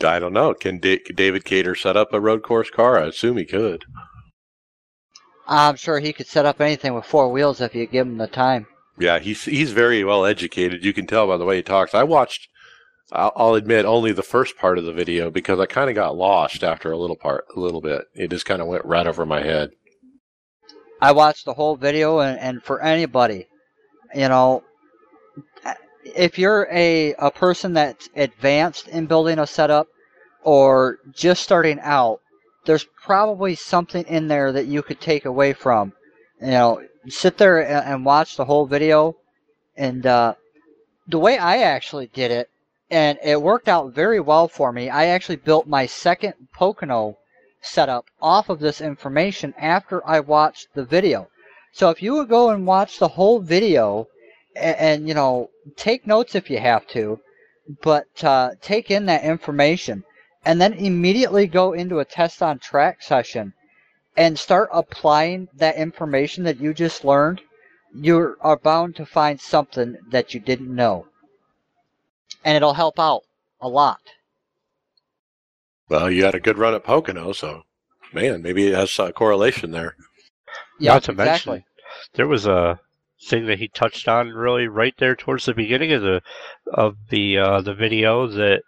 [0.04, 0.54] I don't know.
[0.54, 3.00] Can could David Carter set up a road course car?
[3.00, 3.86] I assume he could.
[5.48, 8.28] I'm sure he could set up anything with four wheels if you give him the
[8.28, 8.68] time.
[9.00, 10.84] Yeah, he's he's very well educated.
[10.84, 11.94] You can tell by the way he talks.
[11.94, 12.50] I watched.
[13.12, 16.18] I'll, I'll admit only the first part of the video because I kind of got
[16.18, 18.04] lost after a little part, a little bit.
[18.14, 19.70] It just kind of went right over my head.
[21.00, 23.48] I watched the whole video, and, and for anybody,
[24.14, 24.64] you know,
[26.16, 29.88] if you're a, a person that's advanced in building a setup
[30.44, 32.22] or just starting out,
[32.66, 35.94] there's probably something in there that you could take away from.
[36.42, 39.16] You know, sit there and, and watch the whole video.
[39.76, 40.36] And uh,
[41.08, 42.50] the way I actually did it,
[42.90, 47.18] and it worked out very well for me, I actually built my second Pocono
[47.62, 51.28] setup off of this information after I watched the video.
[51.74, 54.08] So if you would go and watch the whole video
[54.58, 57.20] and, and you know, take notes if you have to,
[57.82, 60.04] but uh, take in that information
[60.46, 63.54] and then immediately go into a test on track session
[64.16, 67.42] and start applying that information that you just learned,
[67.94, 71.06] you are bound to find something that you didn't know.
[72.44, 73.24] And it'll help out
[73.62, 74.00] a lot.
[75.90, 77.64] Well, you had a good run at Pocono, so
[78.14, 79.96] man, maybe it has a correlation there.
[80.80, 81.52] Yeah, Not to exactly.
[81.52, 81.66] mention,
[82.14, 82.80] there was a
[83.26, 86.22] thing that he touched on really right there towards the beginning of the
[86.74, 88.62] of the uh, the video that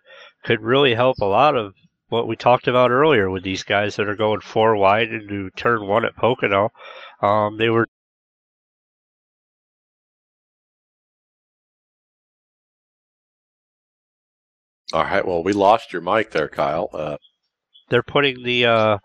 [0.44, 1.74] could really help a lot of
[2.08, 5.88] what we talked about earlier with these guys that are going four wide into turn
[5.88, 6.70] one at Pocono.
[7.22, 7.88] Um, they were
[14.92, 15.26] All right.
[15.26, 16.90] Well, we lost your mic there, Kyle.
[16.92, 17.18] Uh,
[17.90, 18.98] they're putting the uh,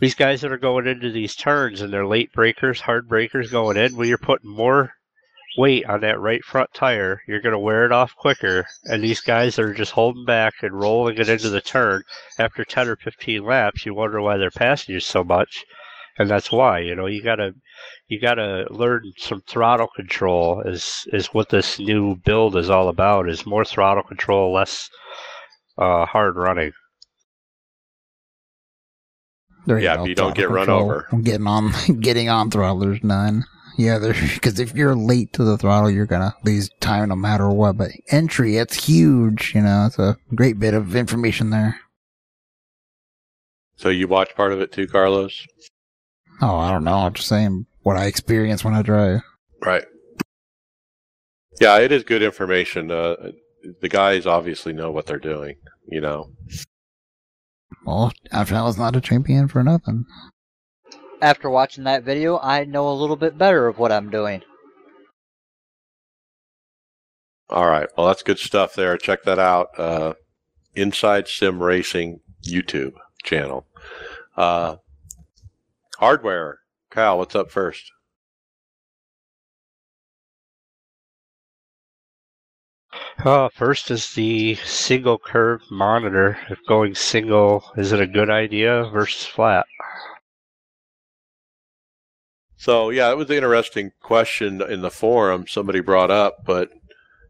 [0.00, 3.76] these guys that are going into these turns and they're late breakers, hard breakers going
[3.76, 3.94] in.
[3.94, 4.94] Well, you're putting more
[5.58, 8.64] weight on that right front tire, you're going to wear it off quicker.
[8.84, 12.02] And these guys that are just holding back and rolling it into the turn.
[12.38, 15.64] After 10 or 15 laps, you wonder why they're passing you so much.
[16.18, 17.54] And that's why, you know, you gotta,
[18.08, 20.60] you gotta learn some throttle control.
[20.62, 23.28] Is is what this new build is all about?
[23.28, 24.90] Is more throttle control, less
[25.78, 26.72] uh, hard running.
[29.70, 30.82] There Yeah, go, if you don't get run control.
[30.82, 31.06] over.
[31.22, 33.44] Getting on, getting on throttle, there's none.
[33.78, 33.98] Yeah,
[34.34, 37.76] because if you're late to the throttle, you're gonna lose time no matter what.
[37.78, 39.54] But entry, it's huge.
[39.54, 41.78] You know, it's a great bit of information there.
[43.76, 45.46] So you watch part of it too, Carlos?
[46.42, 46.94] Oh, I don't know.
[46.96, 49.20] I'm just saying what I experience when I drive.
[49.64, 49.84] Right.
[51.60, 52.90] Yeah, it is good information.
[52.90, 53.14] Uh,
[53.80, 55.54] the guys obviously know what they're doing.
[55.88, 56.32] You know.
[57.84, 60.04] Well, after all, it's not a champion for nothing.
[61.22, 64.42] After watching that video, I know a little bit better of what I'm doing.
[67.48, 67.88] All right.
[67.96, 68.96] Well, that's good stuff there.
[68.96, 69.78] Check that out.
[69.78, 70.14] Uh,
[70.74, 72.94] Inside Sim Racing YouTube
[73.24, 73.66] channel.
[74.36, 74.76] Uh,
[75.98, 76.60] hardware.
[76.90, 77.90] Kyle, what's up first?
[83.24, 86.38] Uh, first is the single curve monitor.
[86.48, 89.66] If going single, is it a good idea versus flat?
[92.56, 96.70] So yeah, it was an interesting question in the forum somebody brought up, but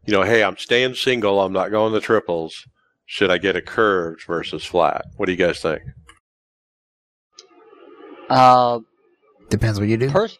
[0.05, 2.65] you know, hey, I'm staying single, I'm not going the triples.
[3.05, 5.05] Should I get a curved versus flat?
[5.17, 5.81] What do you guys think?
[8.29, 8.79] Uh,
[9.49, 10.09] Depends what you do.
[10.09, 10.39] pers-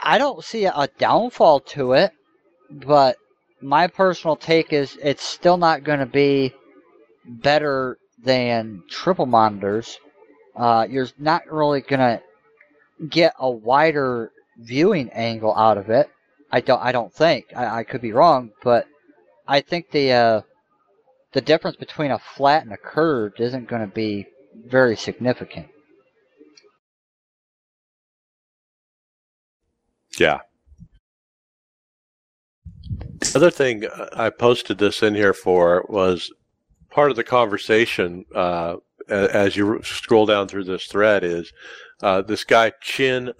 [0.00, 2.12] I don't see a downfall to it,
[2.70, 3.16] but
[3.64, 6.52] my personal take is it's still not going to be
[7.26, 9.98] better than triple monitors.
[10.54, 12.22] Uh, you're not really going to
[13.08, 16.10] get a wider viewing angle out of it.
[16.52, 16.80] I don't.
[16.80, 17.46] I don't think.
[17.56, 18.86] I, I could be wrong, but
[19.48, 20.40] I think the uh,
[21.32, 24.26] the difference between a flat and a curved isn't going to be
[24.66, 25.68] very significant.
[30.18, 30.40] Yeah.
[33.32, 36.32] The other thing uh, I posted this in here for was
[36.90, 38.76] part of the conversation uh,
[39.08, 41.52] as you scroll down through this thread is
[42.02, 43.32] uh, this guy Chin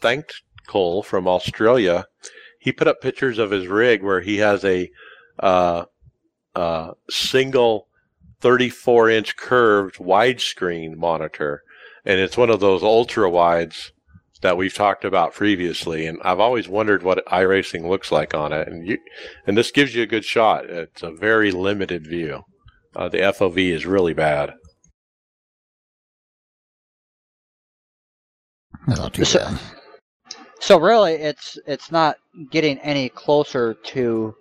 [0.00, 2.06] thanked Cole from Australia.
[2.58, 4.90] He put up pictures of his rig where he has a
[5.38, 5.84] uh,
[6.54, 7.88] uh, single
[8.40, 11.62] 34 inch curved widescreen monitor,
[12.04, 13.92] and it's one of those ultra wides
[14.42, 18.68] that we've talked about previously, and I've always wondered what iRacing looks like on it.
[18.68, 18.98] And you,
[19.46, 20.64] and this gives you a good shot.
[20.66, 22.42] It's a very limited view.
[22.96, 24.54] Uh, the FOV is really bad.
[28.86, 29.58] Not too So- bad.
[30.62, 32.16] So really, it's it's not
[32.50, 34.34] getting any closer to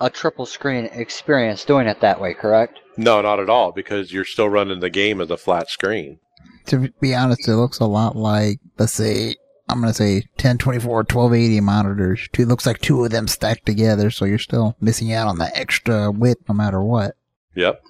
[0.00, 2.78] a triple screen experience doing it that way, correct?
[2.98, 6.18] No, not at all, because you're still running the game as a flat screen.
[6.66, 9.34] To be honest, it looks a lot like, let's say,
[9.68, 12.28] I'm going to say 1024 1280 monitors.
[12.32, 15.56] Two looks like two of them stacked together, so you're still missing out on the
[15.56, 17.16] extra width no matter what.
[17.54, 17.82] Yep.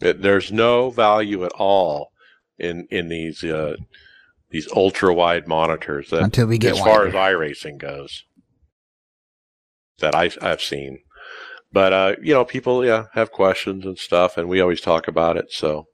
[0.00, 2.12] It, there's no value at all
[2.58, 3.76] in in these uh,
[4.50, 7.08] these ultra wide monitors that Until we get as far wider.
[7.08, 8.24] as iRacing goes
[9.98, 11.00] that I, I've seen.
[11.72, 15.36] But uh, you know, people yeah have questions and stuff, and we always talk about
[15.36, 15.50] it.
[15.50, 15.86] So,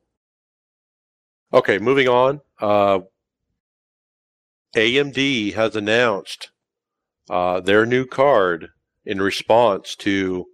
[1.55, 2.41] okay, moving on.
[2.61, 3.01] Uh,
[4.75, 6.51] AMD has announced
[7.29, 8.69] uh, their new card
[9.05, 10.47] in response to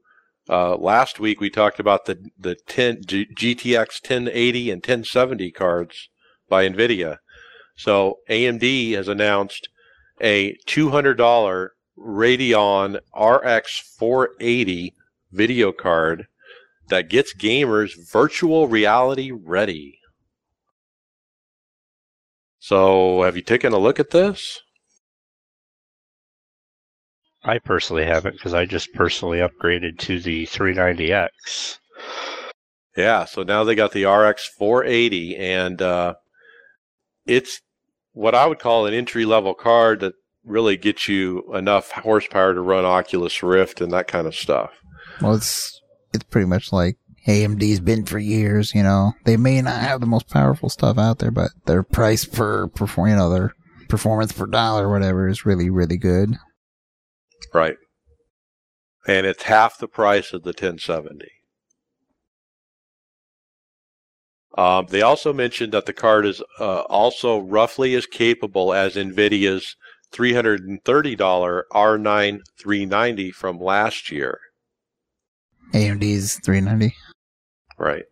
[0.48, 1.40] uh, last week.
[1.40, 6.08] We talked about the the 10 G- GTX 1080 and 1070 cards
[6.48, 7.18] by Nvidia.
[7.76, 9.68] So AMD has announced
[10.20, 14.94] a $200 Radeon RX 480
[15.30, 16.26] video card
[16.88, 19.98] that gets gamers virtual reality ready.
[22.66, 24.60] So, have you taken a look at this?
[27.44, 31.78] I personally haven't because I just personally upgraded to the 390X.
[32.96, 36.14] Yeah, so now they got the RX 480, and uh,
[37.24, 37.60] it's
[38.14, 40.14] what I would call an entry level card that
[40.44, 44.72] really gets you enough horsepower to run Oculus Rift and that kind of stuff.
[45.22, 45.80] Well, it's
[46.12, 46.96] it's pretty much like
[47.26, 48.74] AMD's been for years.
[48.74, 52.24] You know, they may not have the most powerful stuff out there, but their price
[52.24, 53.54] per perform, you know, their
[53.88, 56.36] performance per dollar, or whatever, is really really good.
[57.52, 57.76] Right.
[59.06, 61.26] And it's half the price of the 1070.
[64.58, 69.76] Um, they also mentioned that the card is uh, also roughly as capable as NVIDIA's
[70.12, 74.40] $330 R9 390 from last year.
[75.74, 76.94] AMD's 390.
[77.78, 78.04] Right.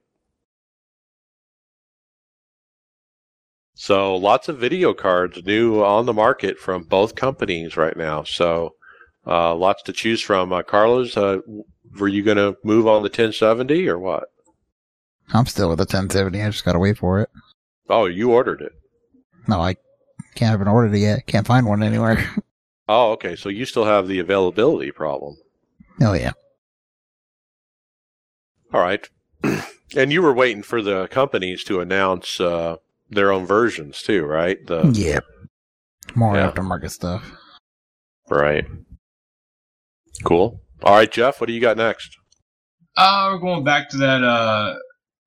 [3.74, 8.22] So lots of video cards new on the market from both companies right now.
[8.22, 8.74] So
[9.26, 10.52] uh, lots to choose from.
[10.52, 11.38] Uh, Carlos, uh,
[11.98, 14.24] were you going to move on the 1070 or what?
[15.32, 16.42] I'm still with the 1070.
[16.42, 17.30] I just gotta wait for it.
[17.88, 18.72] Oh, you ordered it.
[19.48, 19.76] No, I
[20.34, 21.26] can't haven't ordered it yet.
[21.26, 22.24] Can't find one anywhere.
[22.86, 23.34] Oh, okay.
[23.34, 25.36] So you still have the availability problem.
[26.02, 26.32] oh yeah.
[28.74, 29.08] All right.
[29.97, 32.76] and you were waiting for the companies to announce uh,
[33.11, 34.59] their own versions too, right?
[34.66, 35.20] The Yeah.
[36.14, 36.51] More Yeah.
[36.51, 37.30] aftermarket stuff.
[38.30, 38.64] right.
[40.24, 40.61] Cool.
[40.82, 41.40] All right, Jeff.
[41.40, 42.16] What do you got next?
[42.97, 44.74] Uh, we're going back to that uh,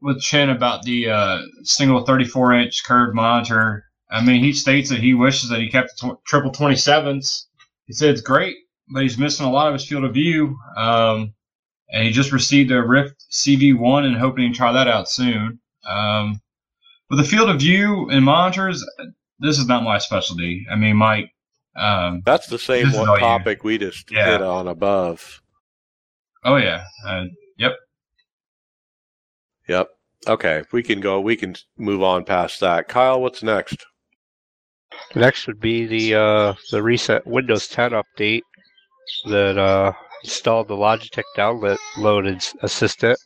[0.01, 3.83] with Chen about the uh, single 34 inch curved monitor.
[4.09, 7.43] I mean, he states that he wishes that he kept the tw- triple 27s.
[7.85, 8.55] He said it's great,
[8.93, 10.55] but he's missing a lot of his field of view.
[10.77, 11.33] Um,
[11.89, 15.59] and he just received a Rift CV1 and hoping to try that out soon.
[15.87, 16.41] Um,
[17.09, 18.83] with the field of view and monitors,
[19.39, 20.65] this is not my specialty.
[20.71, 21.31] I mean, Mike.
[21.75, 23.21] Um, That's the same one all you.
[23.21, 24.31] topic we just Yeah.
[24.31, 25.41] hit on above.
[26.43, 27.25] oh yeah, uh,
[27.57, 27.73] yep.
[29.67, 29.89] Yep.
[30.27, 31.21] Okay, we can go.
[31.21, 32.87] We can move on past that.
[32.87, 33.85] Kyle, what's next?
[35.15, 38.41] Next would be the uh, the recent Windows 10 update
[39.25, 39.93] that uh,
[40.27, 43.17] installed the Logitech download ins- assistant.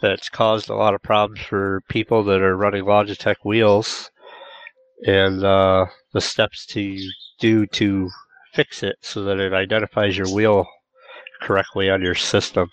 [0.00, 4.10] That's caused a lot of problems for people that are running Logitech wheels,
[5.04, 6.98] and uh, the steps to
[7.40, 8.08] do to
[8.54, 10.66] fix it so that it identifies your wheel
[11.42, 12.70] correctly on your system.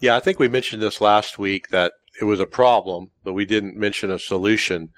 [0.00, 3.46] Yeah, I think we mentioned this last week that it was a problem, but we
[3.46, 4.90] didn't mention a solution.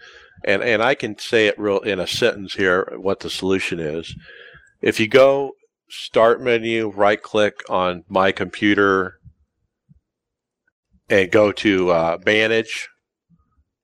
[0.45, 4.13] And and I can say it real in a sentence here what the solution is.
[4.81, 5.53] If you go
[5.93, 9.19] start menu, right click on my computer
[11.11, 12.89] and go to uh, manage,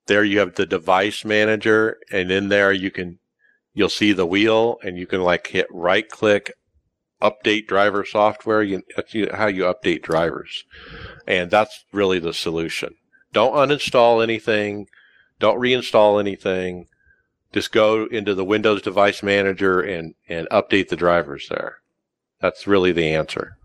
[0.07, 3.19] there you have the device manager and in there you can
[3.75, 6.53] you'll see the wheel and you can like hit right click
[7.21, 10.65] update driver software you, that's how you update drivers
[11.27, 12.95] and that's really the solution.
[13.35, 14.87] Don't uninstall anything.
[15.39, 16.87] Don't reinstall anything.
[17.53, 21.77] Just go into the Windows Device Manager and, and update the drivers there.
[22.41, 23.57] That's really the answer.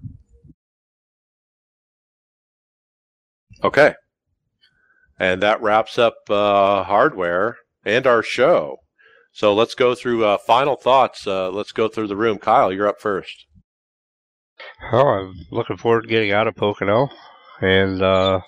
[3.64, 3.96] Okay.
[5.20, 8.78] And that wraps up uh, hardware and our show.
[9.32, 11.26] So let's go through uh, final thoughts.
[11.26, 12.38] Uh, let's go through the room.
[12.38, 13.46] Kyle, you're up first.
[14.92, 17.10] Oh, I'm looking forward to getting out of Pocono.
[17.62, 18.42] And uh,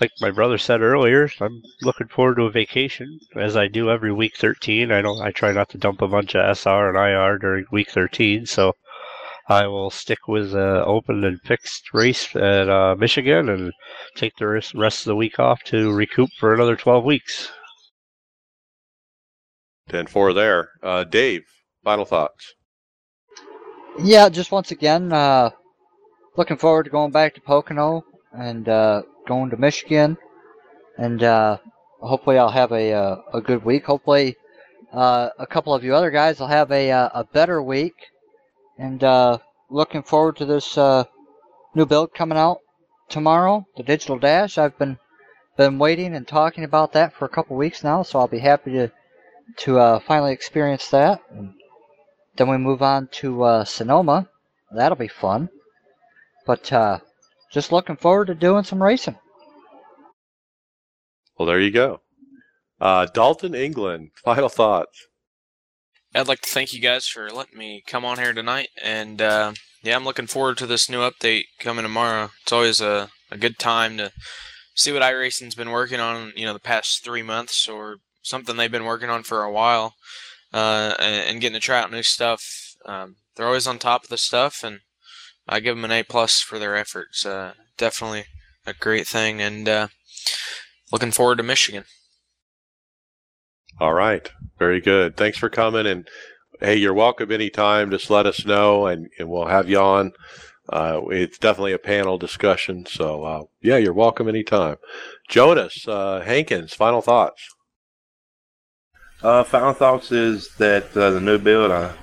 [0.00, 4.12] like my brother said earlier, I'm looking forward to a vacation, as I do every
[4.12, 4.90] week 13.
[4.90, 5.20] I don't.
[5.20, 8.74] I try not to dump a bunch of SR and IR during week 13, so
[9.50, 13.72] I will stick with uh, open and fixed race at uh, Michigan and
[14.14, 17.50] take the rest rest of the week off to recoup for another 12 weeks.
[19.88, 21.42] And for there, uh, Dave,
[21.82, 22.54] final thoughts.
[23.98, 25.50] Yeah, just once again, uh,
[26.36, 30.16] looking forward to going back to Pocono and uh, going to Michigan,
[30.96, 31.58] and uh,
[32.00, 33.86] hopefully I'll have a uh, a good week.
[33.86, 34.36] Hopefully,
[34.92, 37.94] uh, a couple of you other guys will have a uh, a better week,
[38.80, 41.04] and uh, looking forward to this uh,
[41.74, 42.60] new build coming out
[43.10, 44.56] tomorrow, the Digital Dash.
[44.56, 44.98] I've been
[45.56, 48.72] been waiting and talking about that for a couple weeks now, so I'll be happy
[48.72, 48.90] to
[49.58, 51.20] to uh, finally experience that.
[52.36, 54.28] Then we move on to uh, Sonoma.
[54.74, 55.50] That'll be fun.
[56.46, 57.00] But uh,
[57.52, 59.16] just looking forward to doing some racing.
[61.38, 62.00] Well, there you go.
[62.80, 65.06] Uh, Daltyn, England, final thoughts.
[66.12, 69.52] I'd like to thank you guys for letting me come on here tonight, and uh,
[69.82, 72.30] yeah, I'm looking forward to this new update coming tomorrow.
[72.42, 74.10] It's always a, a good time to
[74.74, 78.72] see what iRacing's been working on, you know, the past three months or something they've
[78.72, 79.94] been working on for a while,
[80.52, 82.74] uh, and, and getting to try out new stuff.
[82.86, 84.80] Um, they're always on top of the stuff, and
[85.48, 87.24] I give them an A plus for their efforts.
[87.24, 88.24] Uh, definitely
[88.66, 89.88] a great thing, and uh,
[90.90, 91.84] looking forward to Michigan.
[93.80, 94.30] All right.
[94.58, 95.16] Very good.
[95.16, 95.86] Thanks for coming.
[95.86, 96.06] And
[96.60, 97.90] hey, you're welcome anytime.
[97.90, 100.12] Just let us know and, and we'll have you on.
[100.68, 102.84] Uh, it's definitely a panel discussion.
[102.84, 104.76] So, uh, yeah, you're welcome anytime.
[105.30, 107.48] Jonas, uh, Hankins, final thoughts.
[109.22, 111.94] Uh, final thoughts is that uh, the new build I,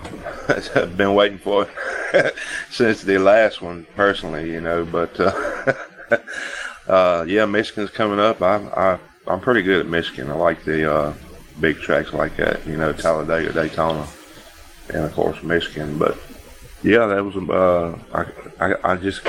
[0.76, 1.70] I've been waiting for
[2.72, 4.84] since the last one, personally, you know.
[4.84, 8.42] But uh, yeah, Michigan's coming up.
[8.42, 10.32] I, I I'm pretty good at Michigan.
[10.32, 11.14] I like the
[11.60, 14.08] big tracks like that, you know, Talladega, Daytona.
[14.90, 15.98] and of course Michigan.
[15.98, 16.18] But
[16.84, 19.22] yeah, that was uh, I, I, I just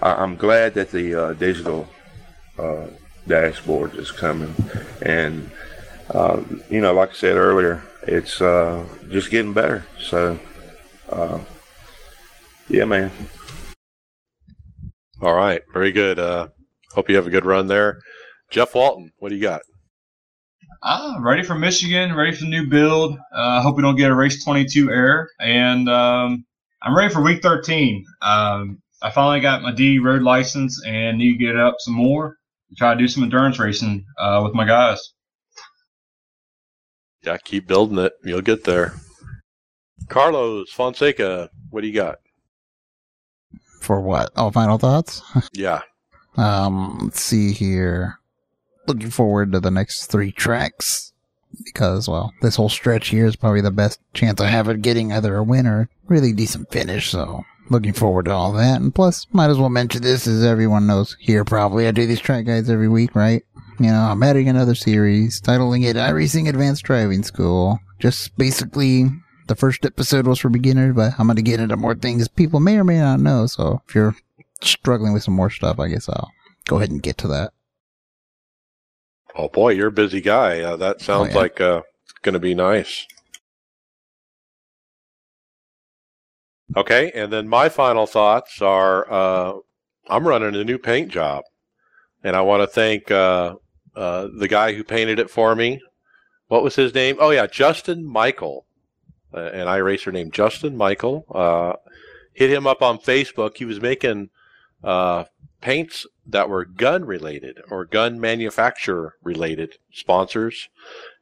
[0.00, 1.88] I, am glad that the uh, digital
[2.58, 2.86] uh,
[3.26, 4.54] dashboard is coming,
[5.02, 5.50] and
[6.10, 9.84] uh, you know, like I said earlier, it's uh, just getting better.
[10.00, 10.38] So
[11.08, 11.40] uh,
[12.68, 13.10] yeah, man.
[15.20, 16.18] All right, very good.
[16.92, 18.00] Hope you have a good run there.
[18.50, 19.62] Jeff Walton, what do you got?
[20.86, 23.18] Ah, ready for Michigan, ready for the new build.
[23.34, 25.30] I uh, hope we don't get a race 22 error.
[25.40, 26.44] And um,
[26.82, 28.04] I'm ready for week 13.
[28.20, 32.36] Um, I finally got my D road license and need to get up some more
[32.68, 35.00] to try to do some endurance racing uh, with my guys.
[37.22, 38.12] Yeah, keep building it.
[38.22, 38.92] You'll get there.
[40.10, 42.18] Carlos Fonseca, what do you got?
[43.80, 44.32] For what?
[44.36, 45.22] Oh, final thoughts?
[45.54, 45.80] yeah.
[46.36, 48.18] Um, let's see here.
[48.86, 51.12] Looking forward to the next three tracks
[51.64, 55.12] because, well, this whole stretch here is probably the best chance I have at getting
[55.12, 57.10] either a win or a really decent finish.
[57.10, 58.80] So, looking forward to all that.
[58.80, 61.86] And plus, might as well mention this as everyone knows here probably.
[61.86, 63.42] I do these track guides every week, right?
[63.80, 67.80] You know, I'm adding another series, titling it iRacing Advanced Driving School.
[67.98, 69.06] Just basically
[69.48, 72.60] the first episode was for beginners, but I'm going to get into more things people
[72.60, 73.46] may or may not know.
[73.46, 74.14] So if you're
[74.62, 76.30] struggling with some more stuff, I guess I'll
[76.66, 77.52] go ahead and get to that.
[79.34, 80.60] Oh boy, you're a busy guy.
[80.60, 81.38] Uh, that oh, sounds oh, yeah.
[81.38, 83.06] like uh, it's going to be nice.
[86.76, 89.58] Okay, and then my final thoughts are: uh,
[90.08, 91.44] I'm running a new paint job,
[92.22, 93.56] and I want to thank uh,
[93.94, 95.80] uh, the guy who painted it for me.
[96.48, 97.16] What was his name?
[97.20, 98.66] Oh yeah, Justin Michael
[99.34, 101.26] uh, an iRacer named Justin Michael.
[101.30, 101.74] Uh,
[102.32, 103.56] hit him up on Facebook.
[103.56, 104.30] He was making
[104.82, 105.24] uh,
[105.60, 110.68] paints that were gun related or gun manufacturer related sponsors.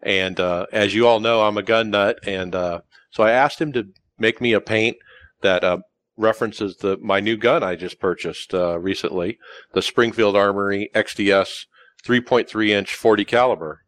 [0.03, 2.81] And uh, as you all know, I'm a gun nut, and uh,
[3.11, 3.89] so I asked him to
[4.19, 4.97] make me a paint
[5.41, 5.79] that uh,
[6.17, 9.39] references the my new gun I just purchased recently,
[9.73, 11.67] the Springfield Armory XDS
[12.05, 13.83] 3.3 inch 40 caliber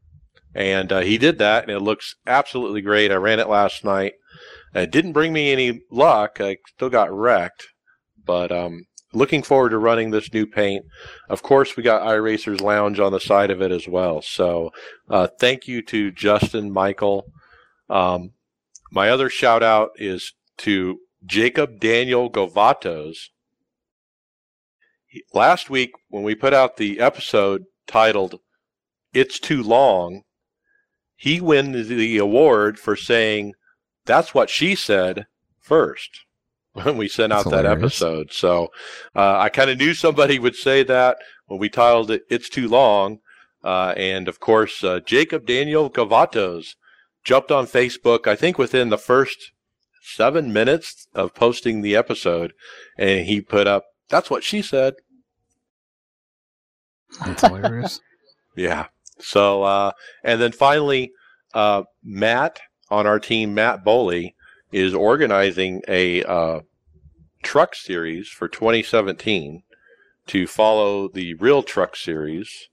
[0.54, 3.10] and uh, he did that, and it looks absolutely great.
[3.10, 4.14] I ran it last night.
[4.72, 6.40] It didn't bring me any luck.
[6.40, 7.66] I still got wrecked,
[8.24, 10.84] but um, looking forward to running this new paint.
[11.28, 14.22] Of course, we got iRacers Lounge on the side of it as well.
[14.22, 14.70] So,
[15.08, 17.26] uh, thank you to Justin Michael.
[17.88, 18.32] Um,
[18.90, 23.28] my other shout out is to Jacob Daniel Govatos.
[25.32, 28.40] Last week, when we put out the episode titled
[29.12, 30.22] "It's Too Long,"
[31.16, 33.54] he wins the award for saying
[34.04, 35.26] that's what she said
[35.60, 36.24] first
[36.74, 38.32] when we sent out that episode.
[38.32, 38.68] So
[39.14, 41.16] uh, I kind of knew somebody would say that
[41.46, 43.18] when we titled it "It's Too Long,"
[43.62, 46.74] uh, and of course uh, Jacob Daniel Gavatos
[47.24, 48.26] jumped on Facebook.
[48.26, 49.52] I think within the first
[50.02, 52.52] seven minutes of posting the episode,
[52.98, 54.94] and he put up that's what she said.
[57.24, 58.00] That's hilarious.
[58.56, 58.86] yeah.
[59.20, 59.92] So, uh,
[60.24, 61.12] and then finally,
[61.54, 62.60] uh, Matt
[62.90, 64.33] on our team, Matt Boley,
[64.74, 66.60] is organizing a uh,
[67.44, 69.62] truck series for 2017
[70.26, 72.68] to follow the real truck series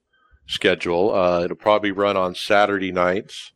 [0.48, 1.14] schedule.
[1.14, 3.52] Uh, it'll probably run on Saturday nights.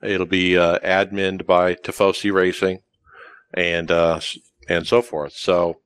[0.00, 2.82] It'll be uh, adminned by Tifosi Racing
[3.52, 4.20] and uh,
[4.68, 5.32] and so forth.
[5.32, 5.80] So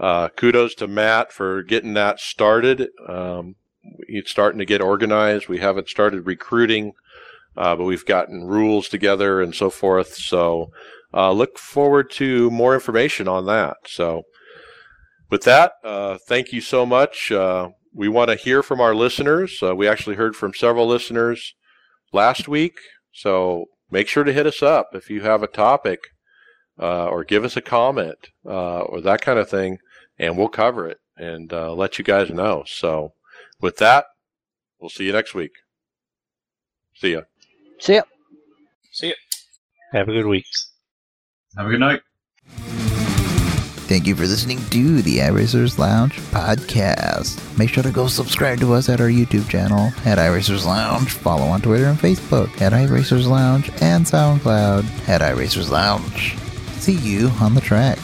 [0.00, 2.88] uh, kudos to Matt for getting that started.
[3.06, 5.48] Um, it's starting to get organized.
[5.48, 6.94] We haven't started recruiting,
[7.58, 10.14] uh, but we've gotten rules together and so forth.
[10.14, 10.70] So
[11.12, 13.76] uh, look forward to more information on that.
[13.86, 14.22] So
[15.28, 17.32] with that, uh, thank you so much.
[17.32, 19.58] Uh, we want to hear from our listeners.
[19.60, 21.54] Uh, we actually heard from several listeners
[22.12, 22.74] last week.
[23.12, 25.98] So make sure to hit us up if you have a topic
[26.80, 29.78] uh, or give us a comment or that kind of thing,
[30.16, 32.62] and we'll cover it and let you guys know.
[32.66, 33.14] So
[33.60, 34.04] with that,
[34.78, 35.52] we'll see you next week.
[36.94, 37.22] See ya.
[37.80, 38.02] See ya.
[38.92, 39.14] See ya.
[39.92, 40.46] Have a good week.
[41.56, 42.00] Have a good night.
[43.88, 47.58] Thank you for listening to the iRacers Lounge podcast.
[47.58, 51.12] Make sure to go subscribe to us at our YouTube channel at iRacers Lounge.
[51.12, 56.36] Follow on Twitter and Facebook at iRacers Lounge and SoundCloud at iRacers Lounge.
[56.80, 57.98] See you on the track.